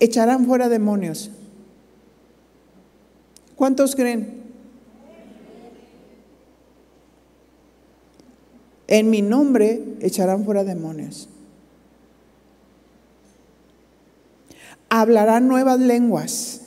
[0.00, 1.30] echarán fuera demonios.
[3.54, 4.42] ¿Cuántos creen?
[8.88, 11.28] En mi nombre echarán fuera demonios.
[14.88, 16.62] Hablarán nuevas lenguas.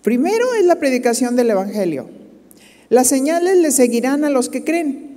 [0.00, 2.08] Primero es la predicación del Evangelio.
[2.88, 5.09] Las señales le seguirán a los que creen.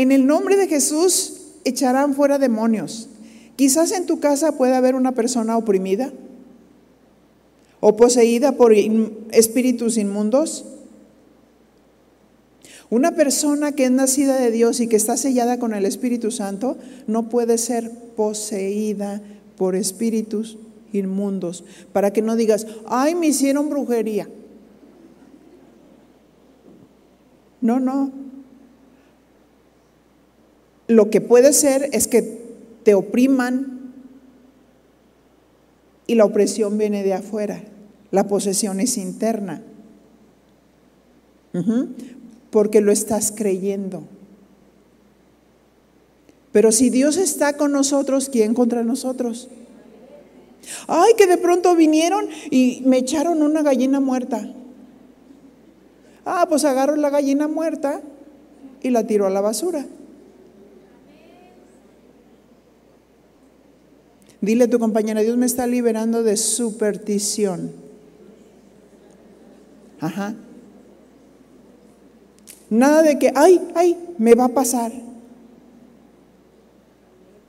[0.00, 3.10] En el nombre de Jesús echarán fuera demonios.
[3.56, 6.10] Quizás en tu casa pueda haber una persona oprimida
[7.80, 10.64] o poseída por espíritus inmundos.
[12.88, 16.78] Una persona que es nacida de Dios y que está sellada con el Espíritu Santo
[17.06, 19.20] no puede ser poseída
[19.58, 20.56] por espíritus
[20.94, 21.62] inmundos.
[21.92, 24.30] Para que no digas, ay, me hicieron brujería.
[27.60, 28.29] No, no.
[30.90, 32.40] Lo que puede ser es que
[32.82, 33.92] te opriman
[36.08, 37.62] y la opresión viene de afuera.
[38.10, 39.62] La posesión es interna.
[42.50, 44.02] Porque lo estás creyendo.
[46.50, 49.48] Pero si Dios está con nosotros, ¿quién contra nosotros?
[50.88, 54.52] Ay, que de pronto vinieron y me echaron una gallina muerta.
[56.24, 58.02] Ah, pues agarro la gallina muerta
[58.82, 59.86] y la tiro a la basura.
[64.40, 67.72] Dile a tu compañera, Dios me está liberando de superstición.
[70.00, 70.34] Ajá.
[72.70, 74.92] Nada de que, ay, ay, me va a pasar.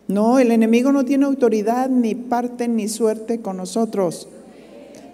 [0.07, 4.27] No, el enemigo no tiene autoridad, ni parte, ni suerte con nosotros.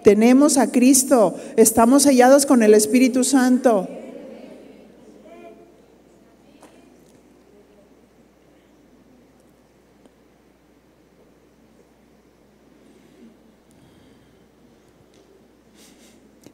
[0.02, 3.86] Tenemos a Cristo, estamos sellados con el Espíritu Santo.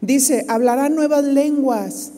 [0.05, 2.13] Dice, hablarán nuevas lenguas.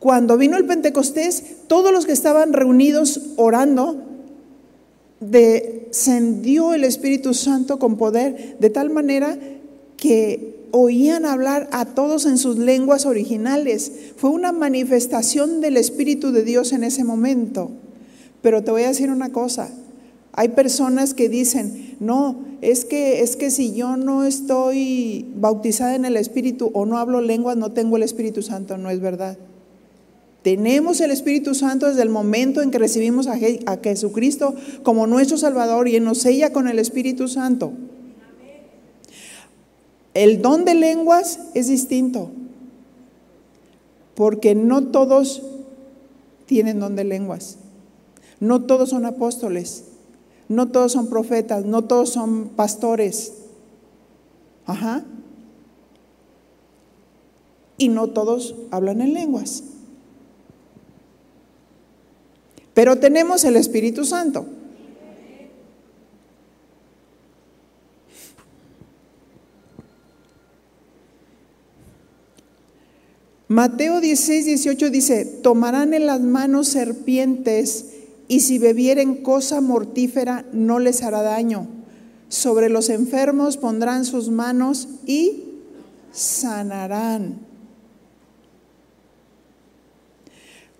[0.00, 4.02] Cuando vino el Pentecostés, todos los que estaban reunidos orando,
[5.20, 9.38] descendió el Espíritu Santo con poder, de tal manera
[9.96, 13.92] que oían hablar a todos en sus lenguas originales.
[14.16, 17.70] Fue una manifestación del Espíritu de Dios en ese momento.
[18.42, 19.70] Pero te voy a decir una cosa,
[20.32, 26.06] hay personas que dicen, no, es que, es que si yo no estoy bautizada en
[26.06, 28.78] el Espíritu o no hablo lenguas, no tengo el Espíritu Santo.
[28.78, 29.36] No es verdad.
[30.42, 33.36] Tenemos el Espíritu Santo desde el momento en que recibimos a,
[33.82, 37.72] Jesucristo como nuestro Salvador y nos sella con el Espíritu Santo.
[40.14, 42.30] El don de lenguas es distinto,
[44.14, 45.42] porque no todos
[46.46, 47.58] tienen don de lenguas,
[48.40, 49.84] no todos son apóstoles.
[50.48, 53.32] No todos son profetas, no todos son pastores.
[54.66, 55.04] Ajá.
[57.76, 59.64] Y no todos hablan en lenguas.
[62.74, 64.46] Pero tenemos el Espíritu Santo.
[73.54, 77.93] Mateo 16, 18 dice, tomarán en las manos serpientes
[78.28, 81.68] y si bebieren cosa mortífera no les hará daño.
[82.28, 85.44] Sobre los enfermos pondrán sus manos y
[86.12, 87.38] sanarán.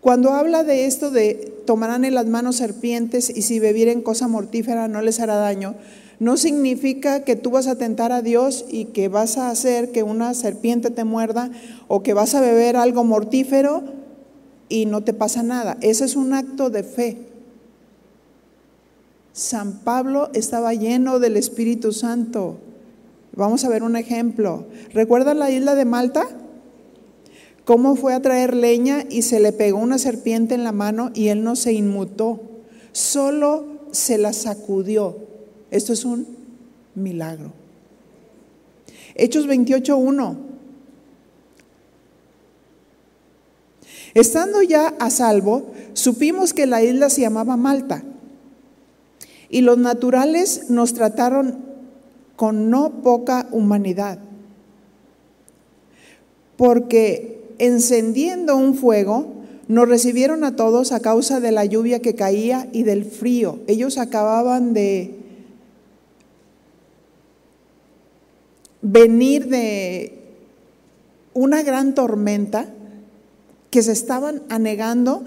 [0.00, 4.86] Cuando habla de esto de tomarán en las manos serpientes y si bebieren cosa mortífera
[4.86, 5.76] no les hará daño,
[6.20, 10.02] no significa que tú vas a tentar a Dios y que vas a hacer que
[10.02, 11.50] una serpiente te muerda
[11.88, 13.82] o que vas a beber algo mortífero
[14.68, 15.76] y no te pasa nada.
[15.80, 17.33] Ese es un acto de fe.
[19.34, 22.56] San Pablo estaba lleno del Espíritu Santo.
[23.34, 24.64] Vamos a ver un ejemplo.
[24.92, 26.28] ¿Recuerdan la isla de Malta?
[27.64, 31.28] ¿Cómo fue a traer leña y se le pegó una serpiente en la mano y
[31.28, 32.42] él no se inmutó?
[32.92, 35.16] Solo se la sacudió.
[35.72, 36.28] Esto es un
[36.94, 37.50] milagro.
[39.16, 40.36] Hechos 28.1.
[44.14, 48.04] Estando ya a salvo, supimos que la isla se llamaba Malta
[49.54, 51.58] y los naturales nos trataron
[52.34, 54.18] con no poca humanidad,
[56.56, 59.28] porque encendiendo un fuego,
[59.68, 63.60] nos recibieron a todos a causa de la lluvia que caía y del frío.
[63.68, 65.20] Ellos acababan de
[68.82, 70.18] venir de
[71.32, 72.66] una gran tormenta
[73.70, 75.22] que se estaban anegando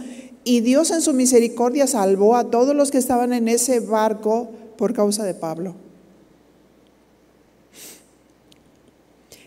[0.48, 4.94] y Dios en su misericordia salvó a todos los que estaban en ese barco por
[4.94, 5.76] causa de Pablo.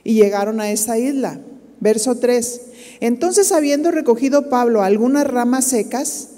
[0.04, 1.40] Y llegaron a esa isla.
[1.80, 2.60] Verso 3.
[3.00, 6.28] Entonces habiendo recogido Pablo algunas ramas secas,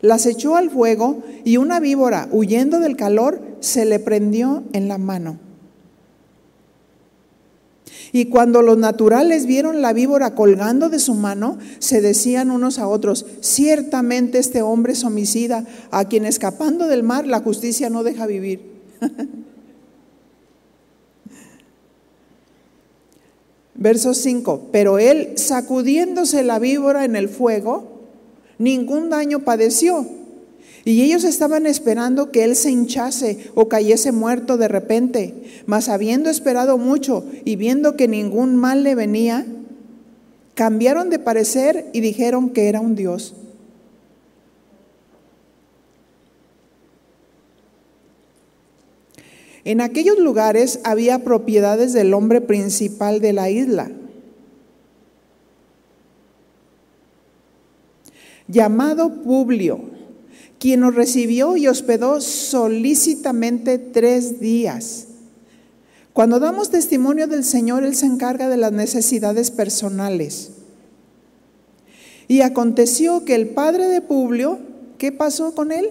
[0.00, 4.98] las echó al fuego y una víbora, huyendo del calor, se le prendió en la
[4.98, 5.40] mano.
[8.14, 12.86] Y cuando los naturales vieron la víbora colgando de su mano, se decían unos a
[12.86, 18.28] otros, ciertamente este hombre es homicida, a quien escapando del mar la justicia no deja
[18.28, 18.60] vivir.
[23.74, 28.02] Verso 5, pero él sacudiéndose la víbora en el fuego,
[28.58, 30.06] ningún daño padeció
[30.84, 35.34] y ellos estaban esperando que él se hinchase o cayese muerto de repente,
[35.66, 39.46] mas habiendo esperado mucho y viendo que ningún mal le venía,
[40.54, 43.34] cambiaron de parecer y dijeron que era un dios.
[49.64, 53.90] En aquellos lugares había propiedades del hombre principal de la isla,
[58.46, 59.93] llamado Publio,
[60.58, 65.08] quien nos recibió y hospedó solícitamente tres días.
[66.12, 70.52] Cuando damos testimonio del Señor, Él se encarga de las necesidades personales.
[72.28, 74.58] Y aconteció que el padre de Publio,
[74.96, 75.90] ¿qué pasó con él?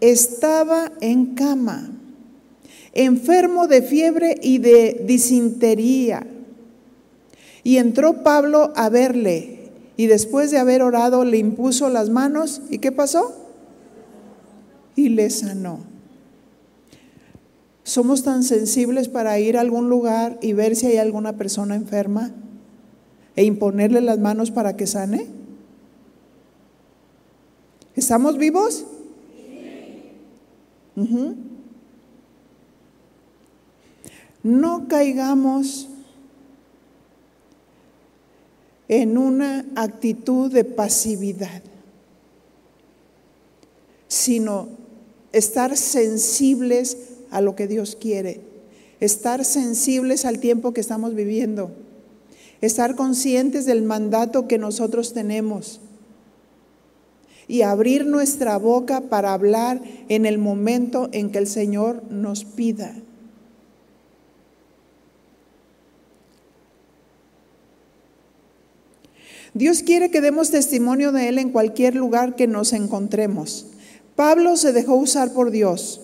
[0.00, 1.92] Estaba en cama
[2.92, 6.26] enfermo de fiebre y de disentería.
[7.64, 12.78] Y entró Pablo a verle y después de haber orado le impuso las manos y
[12.78, 13.41] ¿qué pasó?
[14.94, 15.80] Y le sanó.
[17.84, 22.30] ¿Somos tan sensibles para ir a algún lugar y ver si hay alguna persona enferma
[23.34, 25.26] e imponerle las manos para que sane?
[27.96, 28.84] ¿Estamos vivos?
[30.94, 31.36] Sí.
[34.42, 35.88] No caigamos
[38.88, 41.62] en una actitud de pasividad,
[44.08, 44.81] sino
[45.32, 46.96] estar sensibles
[47.30, 48.40] a lo que Dios quiere,
[49.00, 51.72] estar sensibles al tiempo que estamos viviendo,
[52.60, 55.80] estar conscientes del mandato que nosotros tenemos
[57.48, 62.94] y abrir nuestra boca para hablar en el momento en que el Señor nos pida.
[69.54, 73.71] Dios quiere que demos testimonio de Él en cualquier lugar que nos encontremos.
[74.16, 76.00] Pablo se dejó usar por Dios.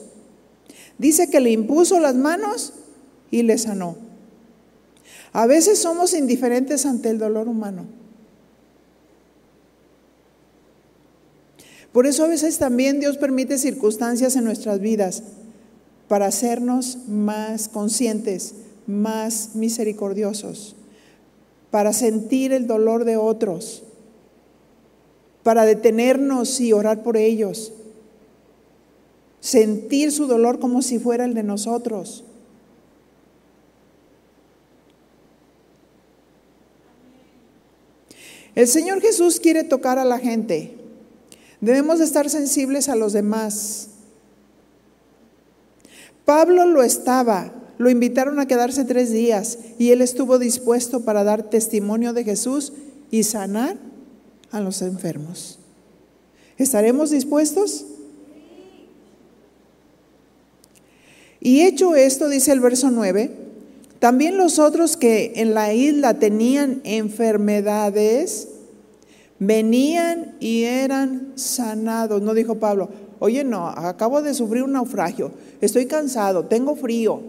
[0.99, 2.73] Dice que le impuso las manos
[3.31, 3.97] y le sanó.
[5.33, 7.85] A veces somos indiferentes ante el dolor humano.
[11.93, 15.23] Por eso a veces también Dios permite circunstancias en nuestras vidas
[16.07, 18.55] para hacernos más conscientes,
[18.87, 20.77] más misericordiosos
[21.71, 23.83] para sentir el dolor de otros,
[25.43, 27.73] para detenernos y orar por ellos,
[29.41, 32.25] sentir su dolor como si fuera el de nosotros.
[38.55, 40.75] El Señor Jesús quiere tocar a la gente.
[41.61, 43.91] Debemos estar sensibles a los demás.
[46.25, 51.51] Pablo lo estaba, lo invitaron a quedarse tres días y él estuvo dispuesto para dar
[51.51, 52.73] testimonio de Jesús
[53.11, 53.77] y sanar
[54.51, 55.59] a los enfermos.
[56.57, 57.87] ¿Estaremos dispuestos?
[61.41, 63.31] Y hecho esto, dice el verso 9,
[63.99, 68.49] también los otros que en la isla tenían enfermedades,
[69.39, 72.23] venían y eran sanados.
[72.23, 77.21] No dijo Pablo, oye, no, acabo de sufrir un naufragio, estoy cansado, tengo frío,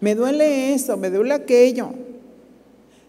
[0.00, 1.90] me duele esto, me duele aquello.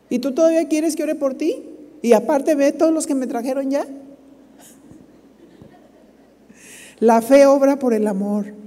[0.10, 1.64] ¿Y tú todavía quieres que ore por ti?
[2.02, 3.88] Y aparte ve todos los que me trajeron ya.
[7.00, 8.63] La fe obra por el amor.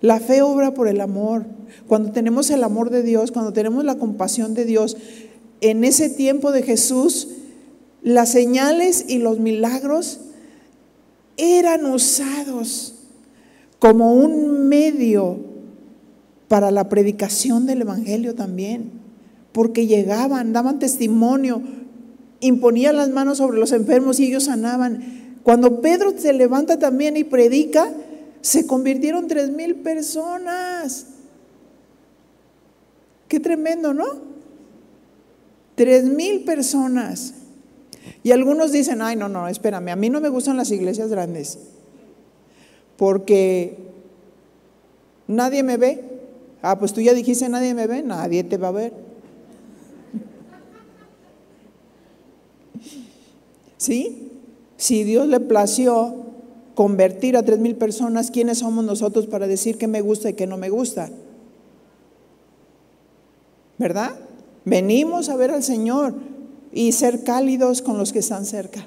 [0.00, 1.46] La fe obra por el amor.
[1.86, 4.96] Cuando tenemos el amor de Dios, cuando tenemos la compasión de Dios,
[5.60, 7.28] en ese tiempo de Jesús,
[8.02, 10.20] las señales y los milagros
[11.36, 12.94] eran usados
[13.78, 15.38] como un medio
[16.48, 18.90] para la predicación del Evangelio también,
[19.52, 21.62] porque llegaban, daban testimonio,
[22.40, 25.36] imponían las manos sobre los enfermos y ellos sanaban.
[25.42, 27.92] Cuando Pedro se levanta también y predica,
[28.40, 31.06] se convirtieron tres mil personas.
[33.28, 34.06] Qué tremendo, ¿no?
[35.74, 37.34] Tres mil personas.
[38.22, 41.58] Y algunos dicen, ay, no, no, espérame, a mí no me gustan las iglesias grandes,
[42.96, 43.78] porque
[45.26, 46.16] nadie me ve,
[46.68, 48.92] Ah, pues tú ya dijiste, nadie me ve, nadie te va a ver.
[53.76, 54.32] ¿Sí?
[54.76, 56.25] Si Dios le plació
[56.76, 60.46] convertir a tres mil personas, ¿quiénes somos nosotros para decir que me gusta y que
[60.46, 61.10] no me gusta?
[63.78, 64.14] ¿Verdad?
[64.66, 66.14] Venimos a ver al Señor
[66.72, 68.86] y ser cálidos con los que están cerca.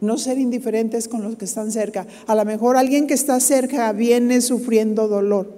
[0.00, 2.06] No ser indiferentes con los que están cerca.
[2.26, 5.52] A lo mejor alguien que está cerca viene sufriendo dolor.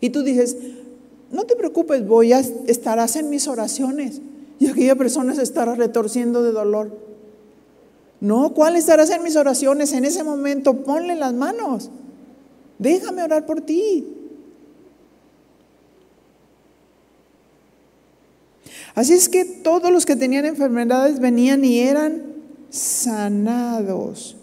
[0.00, 0.56] Y tú dices,
[1.30, 4.22] no te preocupes, voy a estarás en mis oraciones.
[4.58, 7.13] Y aquella persona se estará retorciendo de dolor.
[8.24, 9.92] No, ¿cuál estarás en mis oraciones?
[9.92, 11.90] En ese momento ponle las manos.
[12.78, 14.06] Déjame orar por ti.
[18.94, 22.22] Así es que todos los que tenían enfermedades venían y eran
[22.70, 24.38] sanados.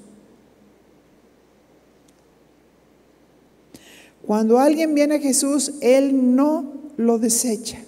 [4.22, 7.80] Cuando alguien viene a Jesús, Él no lo desecha.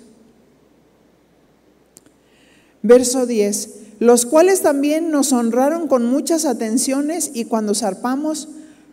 [2.82, 8.50] Verso 10, los cuales también nos honraron con muchas atenciones y cuando zarpamos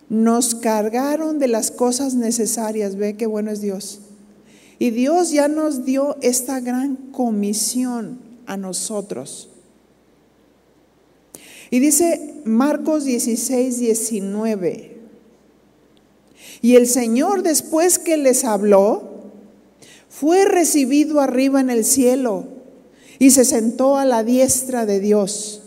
[0.09, 2.97] nos cargaron de las cosas necesarias.
[2.97, 4.01] Ve qué bueno es Dios.
[4.79, 9.49] Y Dios ya nos dio esta gran comisión a nosotros.
[11.71, 14.99] Y dice Marcos 16, 19.
[16.63, 19.11] Y el Señor después que les habló,
[20.09, 22.60] fue recibido arriba en el cielo
[23.21, 25.61] y se sentó a la diestra de Dios.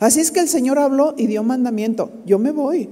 [0.00, 2.90] Así es que el Señor habló y dio mandamiento, yo me voy.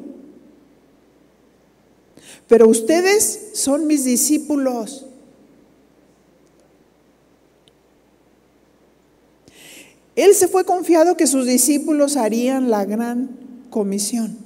[2.46, 5.04] Pero ustedes son mis discípulos.
[10.14, 13.30] Él se fue confiado que sus discípulos harían la gran
[13.68, 14.38] comisión.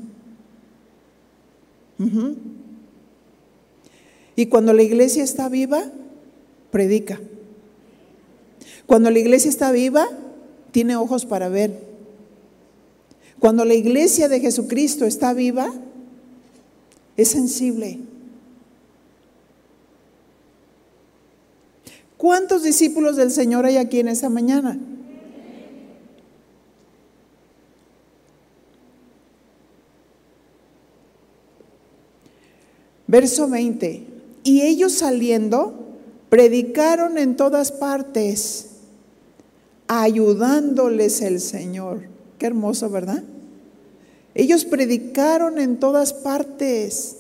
[4.35, 5.93] Y cuando la iglesia está viva,
[6.71, 7.21] predica.
[8.87, 10.09] Cuando la iglesia está viva,
[10.71, 11.89] tiene ojos para ver.
[13.39, 15.73] Cuando la iglesia de Jesucristo está viva,
[17.17, 17.99] es sensible.
[22.17, 24.79] ¿Cuántos discípulos del Señor hay aquí en esta mañana?
[33.07, 34.05] Verso 20.
[34.45, 35.88] Y ellos saliendo,
[36.29, 38.67] predicaron en todas partes,
[39.87, 42.03] ayudándoles el Señor.
[42.39, 43.23] Qué hermoso, ¿verdad?
[44.35, 47.17] Ellos predicaron en todas partes.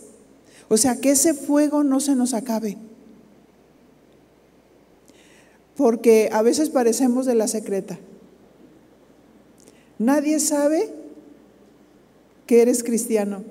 [0.69, 2.77] O sea, que ese fuego no se nos acabe.
[5.77, 7.99] Porque a veces parecemos de la secreta.
[9.99, 10.93] Nadie sabe
[12.47, 13.43] que eres cristiano.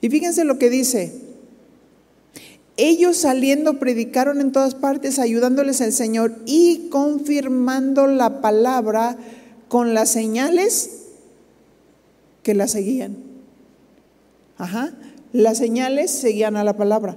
[0.00, 1.12] Y fíjense lo que dice.
[2.76, 9.16] Ellos saliendo predicaron en todas partes, ayudándoles al Señor y confirmando la palabra
[9.68, 10.90] con las señales
[12.42, 13.16] que la seguían.
[14.58, 14.92] Ajá.
[15.32, 17.16] Las señales seguían a la palabra.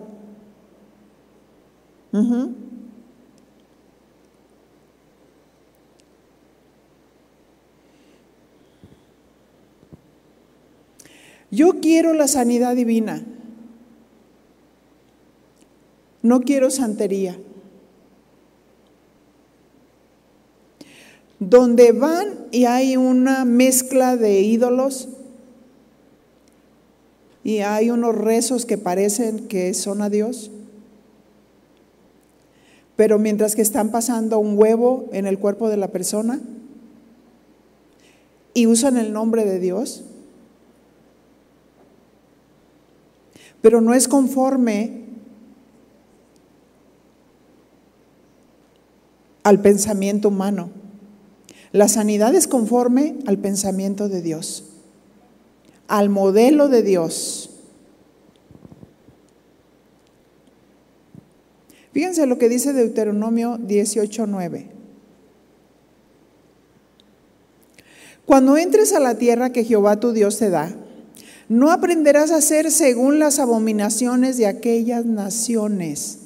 [11.51, 13.23] Yo quiero la sanidad divina.
[16.21, 17.37] No quiero santería.
[21.39, 25.07] Donde van y hay una mezcla de ídolos
[27.43, 30.51] y hay unos rezos que parecen que son a Dios,
[32.97, 36.41] pero mientras que están pasando un huevo en el cuerpo de la persona
[38.53, 40.03] y usan el nombre de Dios,
[43.61, 45.05] pero no es conforme
[49.43, 50.69] al pensamiento humano.
[51.71, 54.65] La sanidad es conforme al pensamiento de Dios,
[55.87, 57.49] al modelo de Dios.
[61.91, 64.67] Fíjense lo que dice Deuteronomio 18:9.
[68.25, 70.75] Cuando entres a la tierra que Jehová tu Dios te da,
[71.49, 76.19] no aprenderás a hacer según las abominaciones de aquellas naciones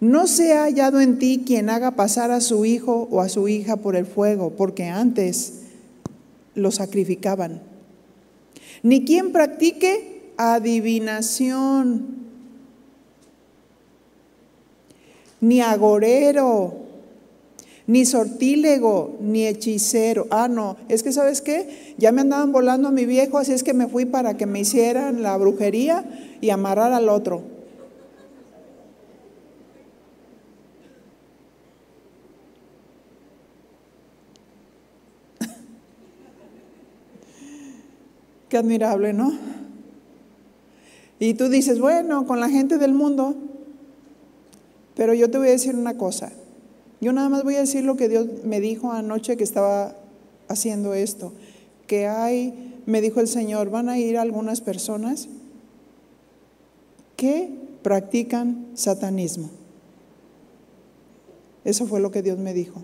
[0.00, 3.48] No se ha hallado en ti quien haga pasar a su hijo o a su
[3.48, 5.60] hija por el fuego, porque antes
[6.54, 7.60] lo sacrificaban.
[8.82, 12.16] Ni quien practique adivinación,
[15.42, 16.74] ni agorero,
[17.90, 20.28] ni sortílego, ni hechicero.
[20.30, 23.64] Ah, no, es que sabes qué, ya me andaban volando a mi viejo, así es
[23.64, 26.04] que me fui para que me hicieran la brujería
[26.40, 27.42] y amarrar al otro.
[38.48, 39.32] Qué admirable, ¿no?
[41.18, 43.34] Y tú dices, bueno, con la gente del mundo,
[44.94, 46.30] pero yo te voy a decir una cosa.
[47.00, 49.96] Yo nada más voy a decir lo que Dios me dijo anoche que estaba
[50.48, 51.32] haciendo esto,
[51.86, 55.28] que hay, me dijo el Señor, van a ir algunas personas
[57.16, 57.50] que
[57.82, 59.50] practican satanismo.
[61.64, 62.82] Eso fue lo que Dios me dijo.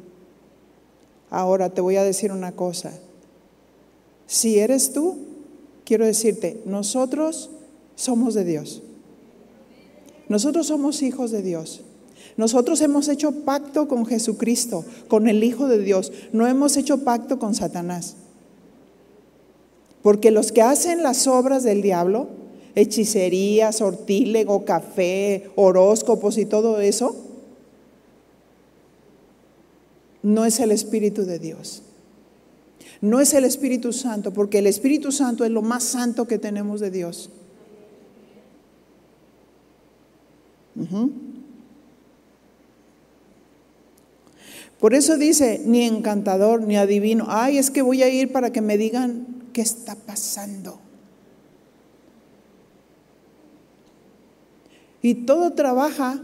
[1.31, 2.93] Ahora te voy a decir una cosa.
[4.27, 5.19] Si eres tú,
[5.85, 7.51] quiero decirte, nosotros
[7.95, 8.83] somos de Dios.
[10.29, 11.83] Nosotros somos hijos de Dios.
[12.37, 16.12] Nosotros hemos hecho pacto con Jesucristo, con el Hijo de Dios.
[16.32, 18.16] No hemos hecho pacto con Satanás.
[20.03, 22.28] Porque los que hacen las obras del diablo,
[22.74, 27.16] hechicería, sortílego, café, horóscopos y todo eso,
[30.22, 31.82] no es el Espíritu de Dios.
[33.01, 36.80] No es el Espíritu Santo, porque el Espíritu Santo es lo más santo que tenemos
[36.80, 37.30] de Dios.
[44.87, 47.26] Por eso dice, ni encantador, ni adivino.
[47.28, 50.78] Ay, es que voy a ir para que me digan qué está pasando.
[55.03, 56.22] Y todo trabaja,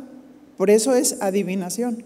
[0.57, 2.05] por eso es adivinación.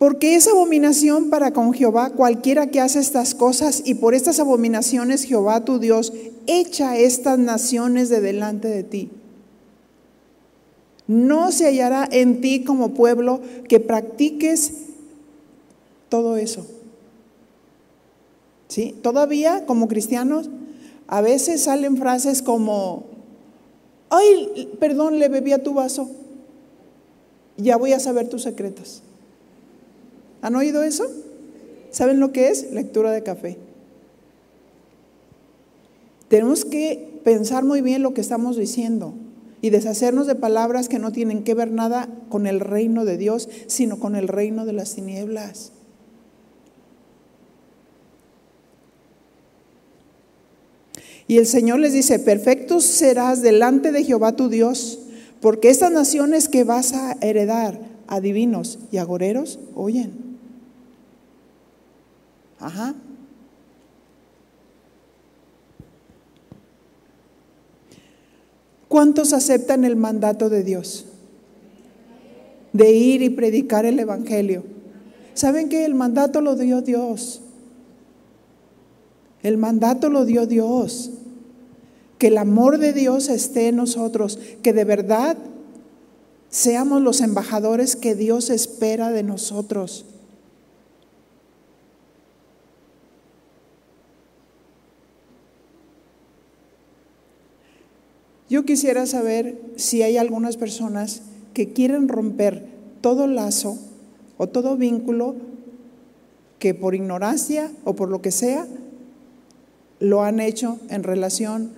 [0.00, 5.24] Porque es abominación para con Jehová cualquiera que hace estas cosas, y por estas abominaciones
[5.24, 6.14] Jehová tu Dios
[6.46, 9.10] echa estas naciones de delante de ti.
[11.06, 14.72] No se hallará en ti como pueblo que practiques
[16.08, 16.66] todo eso.
[18.68, 18.94] ¿Sí?
[19.02, 20.48] Todavía como cristianos
[21.08, 23.04] a veces salen frases como,
[24.08, 26.10] ay, perdón, le bebí a tu vaso,
[27.58, 29.02] ya voy a saber tus secretos.
[30.42, 31.04] ¿Han oído eso?
[31.90, 32.72] ¿Saben lo que es?
[32.72, 33.58] Lectura de café.
[36.28, 39.14] Tenemos que pensar muy bien lo que estamos diciendo
[39.62, 43.48] y deshacernos de palabras que no tienen que ver nada con el reino de Dios,
[43.66, 45.72] sino con el reino de las tinieblas.
[51.26, 54.98] Y el Señor les dice, perfectos serás delante de Jehová tu Dios,
[55.40, 57.78] porque estas naciones que vas a heredar,
[58.08, 60.29] adivinos y agoreros, oyen.
[62.60, 62.94] Ajá.
[68.88, 71.06] ¿Cuántos aceptan el mandato de Dios?
[72.72, 74.64] De ir y predicar el Evangelio.
[75.34, 77.40] ¿Saben que el mandato lo dio Dios?
[79.42, 81.12] El mandato lo dio Dios.
[82.18, 85.36] Que el amor de Dios esté en nosotros, que de verdad
[86.48, 90.04] seamos los embajadores que Dios espera de nosotros.
[98.50, 101.22] Yo quisiera saber si hay algunas personas
[101.54, 102.66] que quieren romper
[103.00, 103.78] todo lazo
[104.38, 105.36] o todo vínculo
[106.58, 108.66] que por ignorancia o por lo que sea
[110.00, 111.70] lo han hecho en relación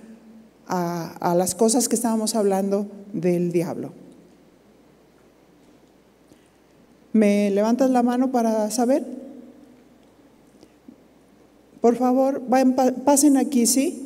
[0.67, 3.93] a, las cosas que estábamos hablando del diablo.
[7.13, 9.05] ¿Me levantas la mano para saber?
[11.83, 12.41] Por favor,
[13.05, 14.02] pasen aquí, ¿sí?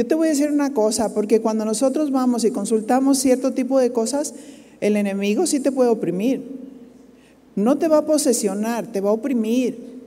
[0.00, 3.78] Yo te voy a decir una cosa, porque cuando nosotros vamos y consultamos cierto tipo
[3.78, 4.32] de cosas,
[4.80, 6.42] el enemigo sí te puede oprimir.
[7.54, 10.00] No te va a posesionar, te va a oprimir.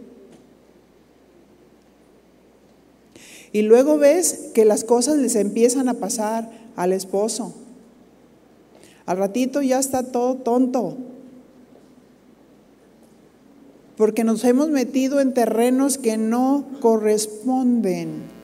[3.52, 7.54] Y luego ves que las cosas les empiezan a pasar al esposo.
[9.06, 10.98] Al ratito ya está todo tonto.
[13.96, 18.43] Porque nos hemos metido en terrenos que no corresponden.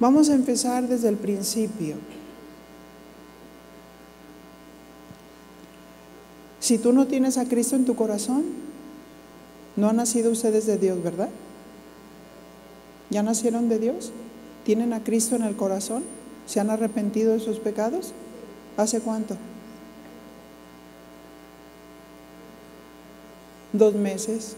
[0.00, 1.96] Vamos a empezar desde el principio.
[6.60, 8.44] Si tú no tienes a Cristo en tu corazón,
[9.76, 11.30] no han nacido ustedes de Dios, ¿verdad?
[13.10, 14.12] ¿Ya nacieron de Dios?
[14.64, 16.04] ¿Tienen a Cristo en el corazón?
[16.46, 18.12] ¿Se han arrepentido de sus pecados?
[18.76, 19.36] ¿Hace cuánto?
[23.72, 24.56] ¿Dos meses?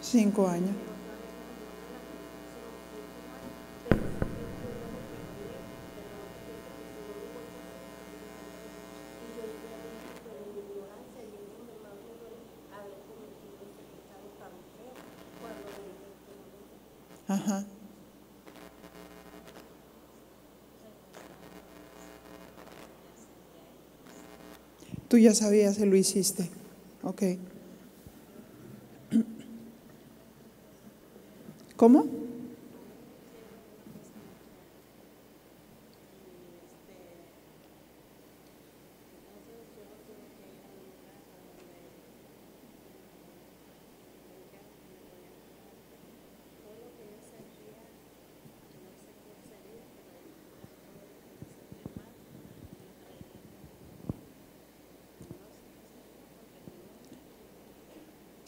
[0.00, 0.74] ¿Cinco años?
[17.30, 17.64] Ajá.
[25.10, 26.48] Tú ya sabías que lo hiciste.
[27.02, 27.22] Ok.
[31.76, 32.19] ¿Cómo?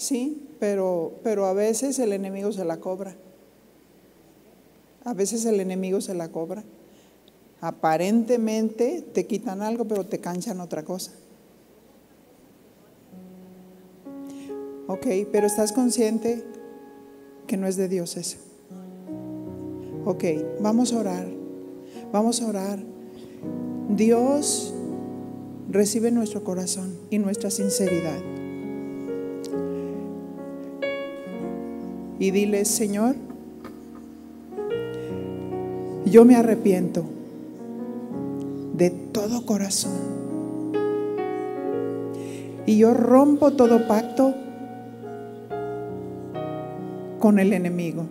[0.02, 3.14] Sí, pero, pero a veces el enemigo se la cobra.
[5.04, 6.64] A veces el enemigo se la cobra.
[7.60, 11.12] Aparentemente te quitan algo, pero te canchan otra cosa.
[14.88, 16.42] Ok, pero estás consciente
[17.46, 18.38] que no es de Dios eso.
[20.04, 20.24] Ok,
[20.58, 21.28] vamos a orar.
[22.12, 22.80] Vamos a orar.
[23.90, 24.74] Dios
[25.70, 28.41] recibe nuestro corazón y nuestra sinceridad.
[32.22, 33.16] Y dile, Señor,
[36.04, 37.02] yo me arrepiento
[38.74, 39.98] de todo corazón.
[42.64, 44.36] Y yo rompo todo pacto
[47.18, 48.04] con el enemigo.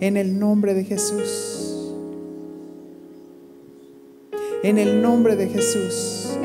[0.00, 1.92] En el nombre de Jesús.
[4.62, 6.38] En el nombre de Jesús.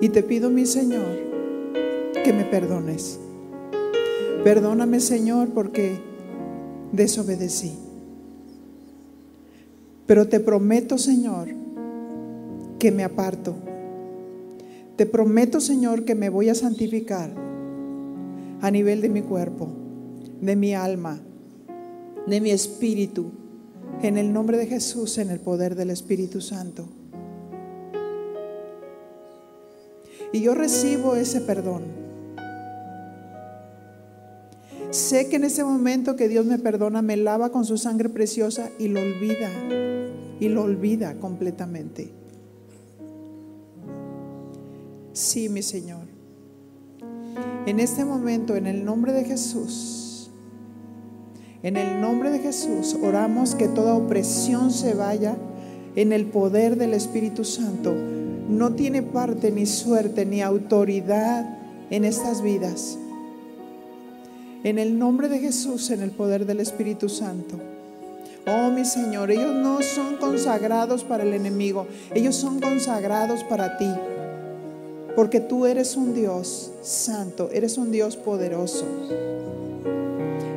[0.00, 1.33] Y te pido, mi Señor,
[2.24, 3.20] que me perdones.
[4.42, 5.98] Perdóname, Señor, porque
[6.90, 7.76] desobedecí.
[10.06, 11.48] Pero te prometo, Señor,
[12.78, 13.54] que me aparto.
[14.96, 17.30] Te prometo, Señor, que me voy a santificar
[18.60, 19.68] a nivel de mi cuerpo,
[20.40, 21.20] de mi alma,
[22.26, 23.32] de mi espíritu,
[24.02, 26.88] en el nombre de Jesús, en el poder del Espíritu Santo.
[30.32, 32.03] Y yo recibo ese perdón.
[34.94, 38.70] Sé que en ese momento que Dios me perdona, me lava con su sangre preciosa
[38.78, 39.50] y lo olvida,
[40.38, 42.12] y lo olvida completamente.
[45.12, 46.06] Sí, mi Señor.
[47.66, 50.30] En este momento, en el nombre de Jesús,
[51.64, 55.36] en el nombre de Jesús, oramos que toda opresión se vaya
[55.96, 57.92] en el poder del Espíritu Santo.
[58.48, 61.58] No tiene parte ni suerte ni autoridad
[61.90, 62.96] en estas vidas
[64.64, 67.56] en el nombre de Jesús, en el poder del Espíritu Santo.
[68.46, 73.90] Oh, mi Señor, ellos no son consagrados para el enemigo, ellos son consagrados para ti.
[75.14, 78.84] Porque tú eres un Dios santo, eres un Dios poderoso.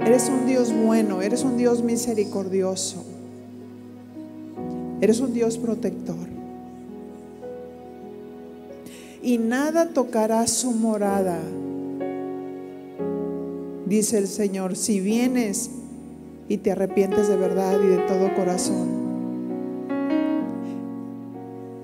[0.04, 3.04] Eres un Dios bueno, eres un Dios misericordioso.
[5.02, 6.16] Eres un Dios protector.
[9.22, 11.40] Y nada tocará su morada
[13.88, 15.70] dice el Señor, si vienes
[16.50, 19.08] y te arrepientes de verdad y de todo corazón,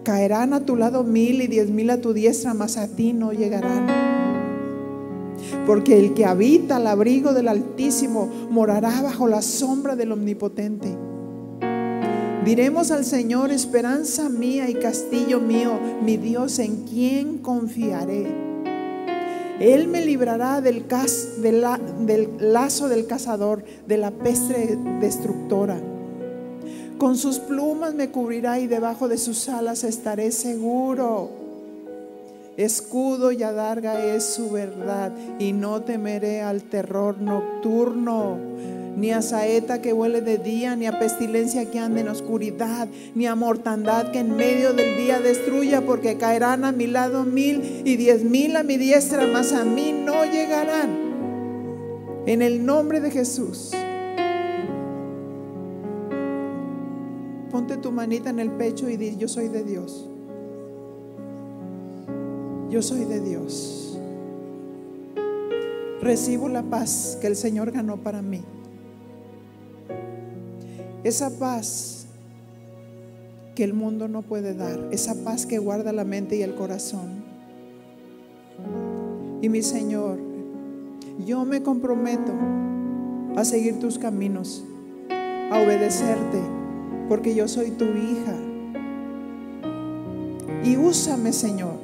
[0.04, 3.32] caerán a tu lado mil y diez mil a tu diestra, mas a ti no
[3.32, 3.88] llegarán.
[5.66, 10.90] Porque el que habita al abrigo del Altísimo morará bajo la sombra del Omnipotente.
[12.44, 18.43] Diremos al Señor, esperanza mía y castillo mío, mi Dios, en quien confiaré.
[19.60, 20.86] Él me librará del,
[22.40, 25.80] lazo del cazador, de la peste destructora.
[26.98, 31.30] Con sus plumas me cubrirá y debajo de sus alas estaré seguro.
[32.58, 38.38] Escudo y adarga es su verdad y no temeré al terror nocturno
[38.96, 43.26] ni a saeta que huele de día, ni a pestilencia que ande en oscuridad, ni
[43.26, 47.96] a mortandad que en medio del día destruya, porque caerán a mi lado mil y
[47.96, 51.14] diez mil a mi diestra, mas a mí no llegarán.
[52.26, 53.72] En el nombre de Jesús.
[57.52, 60.10] Ponte tu manita en el pecho y di, yo soy de Dios.
[62.70, 64.00] Yo soy de Dios.
[66.02, 68.42] Recibo la paz que el Señor ganó para mí.
[71.04, 72.06] Esa paz
[73.56, 77.24] que el mundo no puede dar, esa paz que guarda la mente y el corazón.
[79.42, 80.18] Y mi Señor,
[81.26, 82.32] yo me comprometo
[83.36, 84.64] a seguir tus caminos,
[85.10, 86.40] a obedecerte,
[87.10, 88.36] porque yo soy tu hija.
[90.64, 91.83] Y úsame, Señor,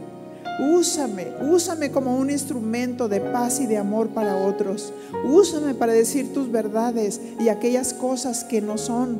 [0.60, 4.93] úsame, úsame como un instrumento de paz y de amor para otros.
[5.26, 9.18] Úsame para decir tus verdades y aquellas cosas que no son,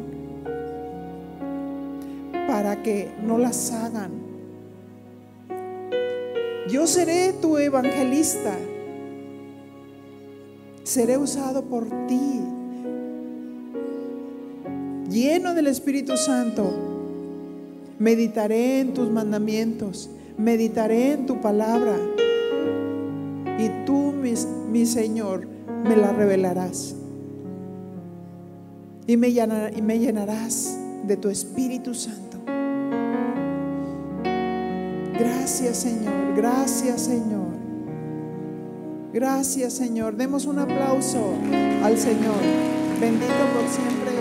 [2.48, 4.12] para que no las hagan.
[6.70, 8.54] Yo seré tu evangelista.
[10.84, 12.42] Seré usado por ti.
[15.10, 16.72] Lleno del Espíritu Santo,
[17.98, 21.96] meditaré en tus mandamientos, meditaré en tu palabra.
[23.60, 24.34] Y tú, mi,
[24.72, 25.48] mi Señor,
[25.84, 26.96] me la revelarás.
[29.06, 32.38] Y me, y me llenarás de tu Espíritu Santo.
[35.20, 37.50] Gracias Señor, gracias Señor.
[39.12, 40.16] Gracias Señor.
[40.16, 41.34] Demos un aplauso
[41.84, 42.40] al Señor.
[43.02, 44.19] Bendito por siempre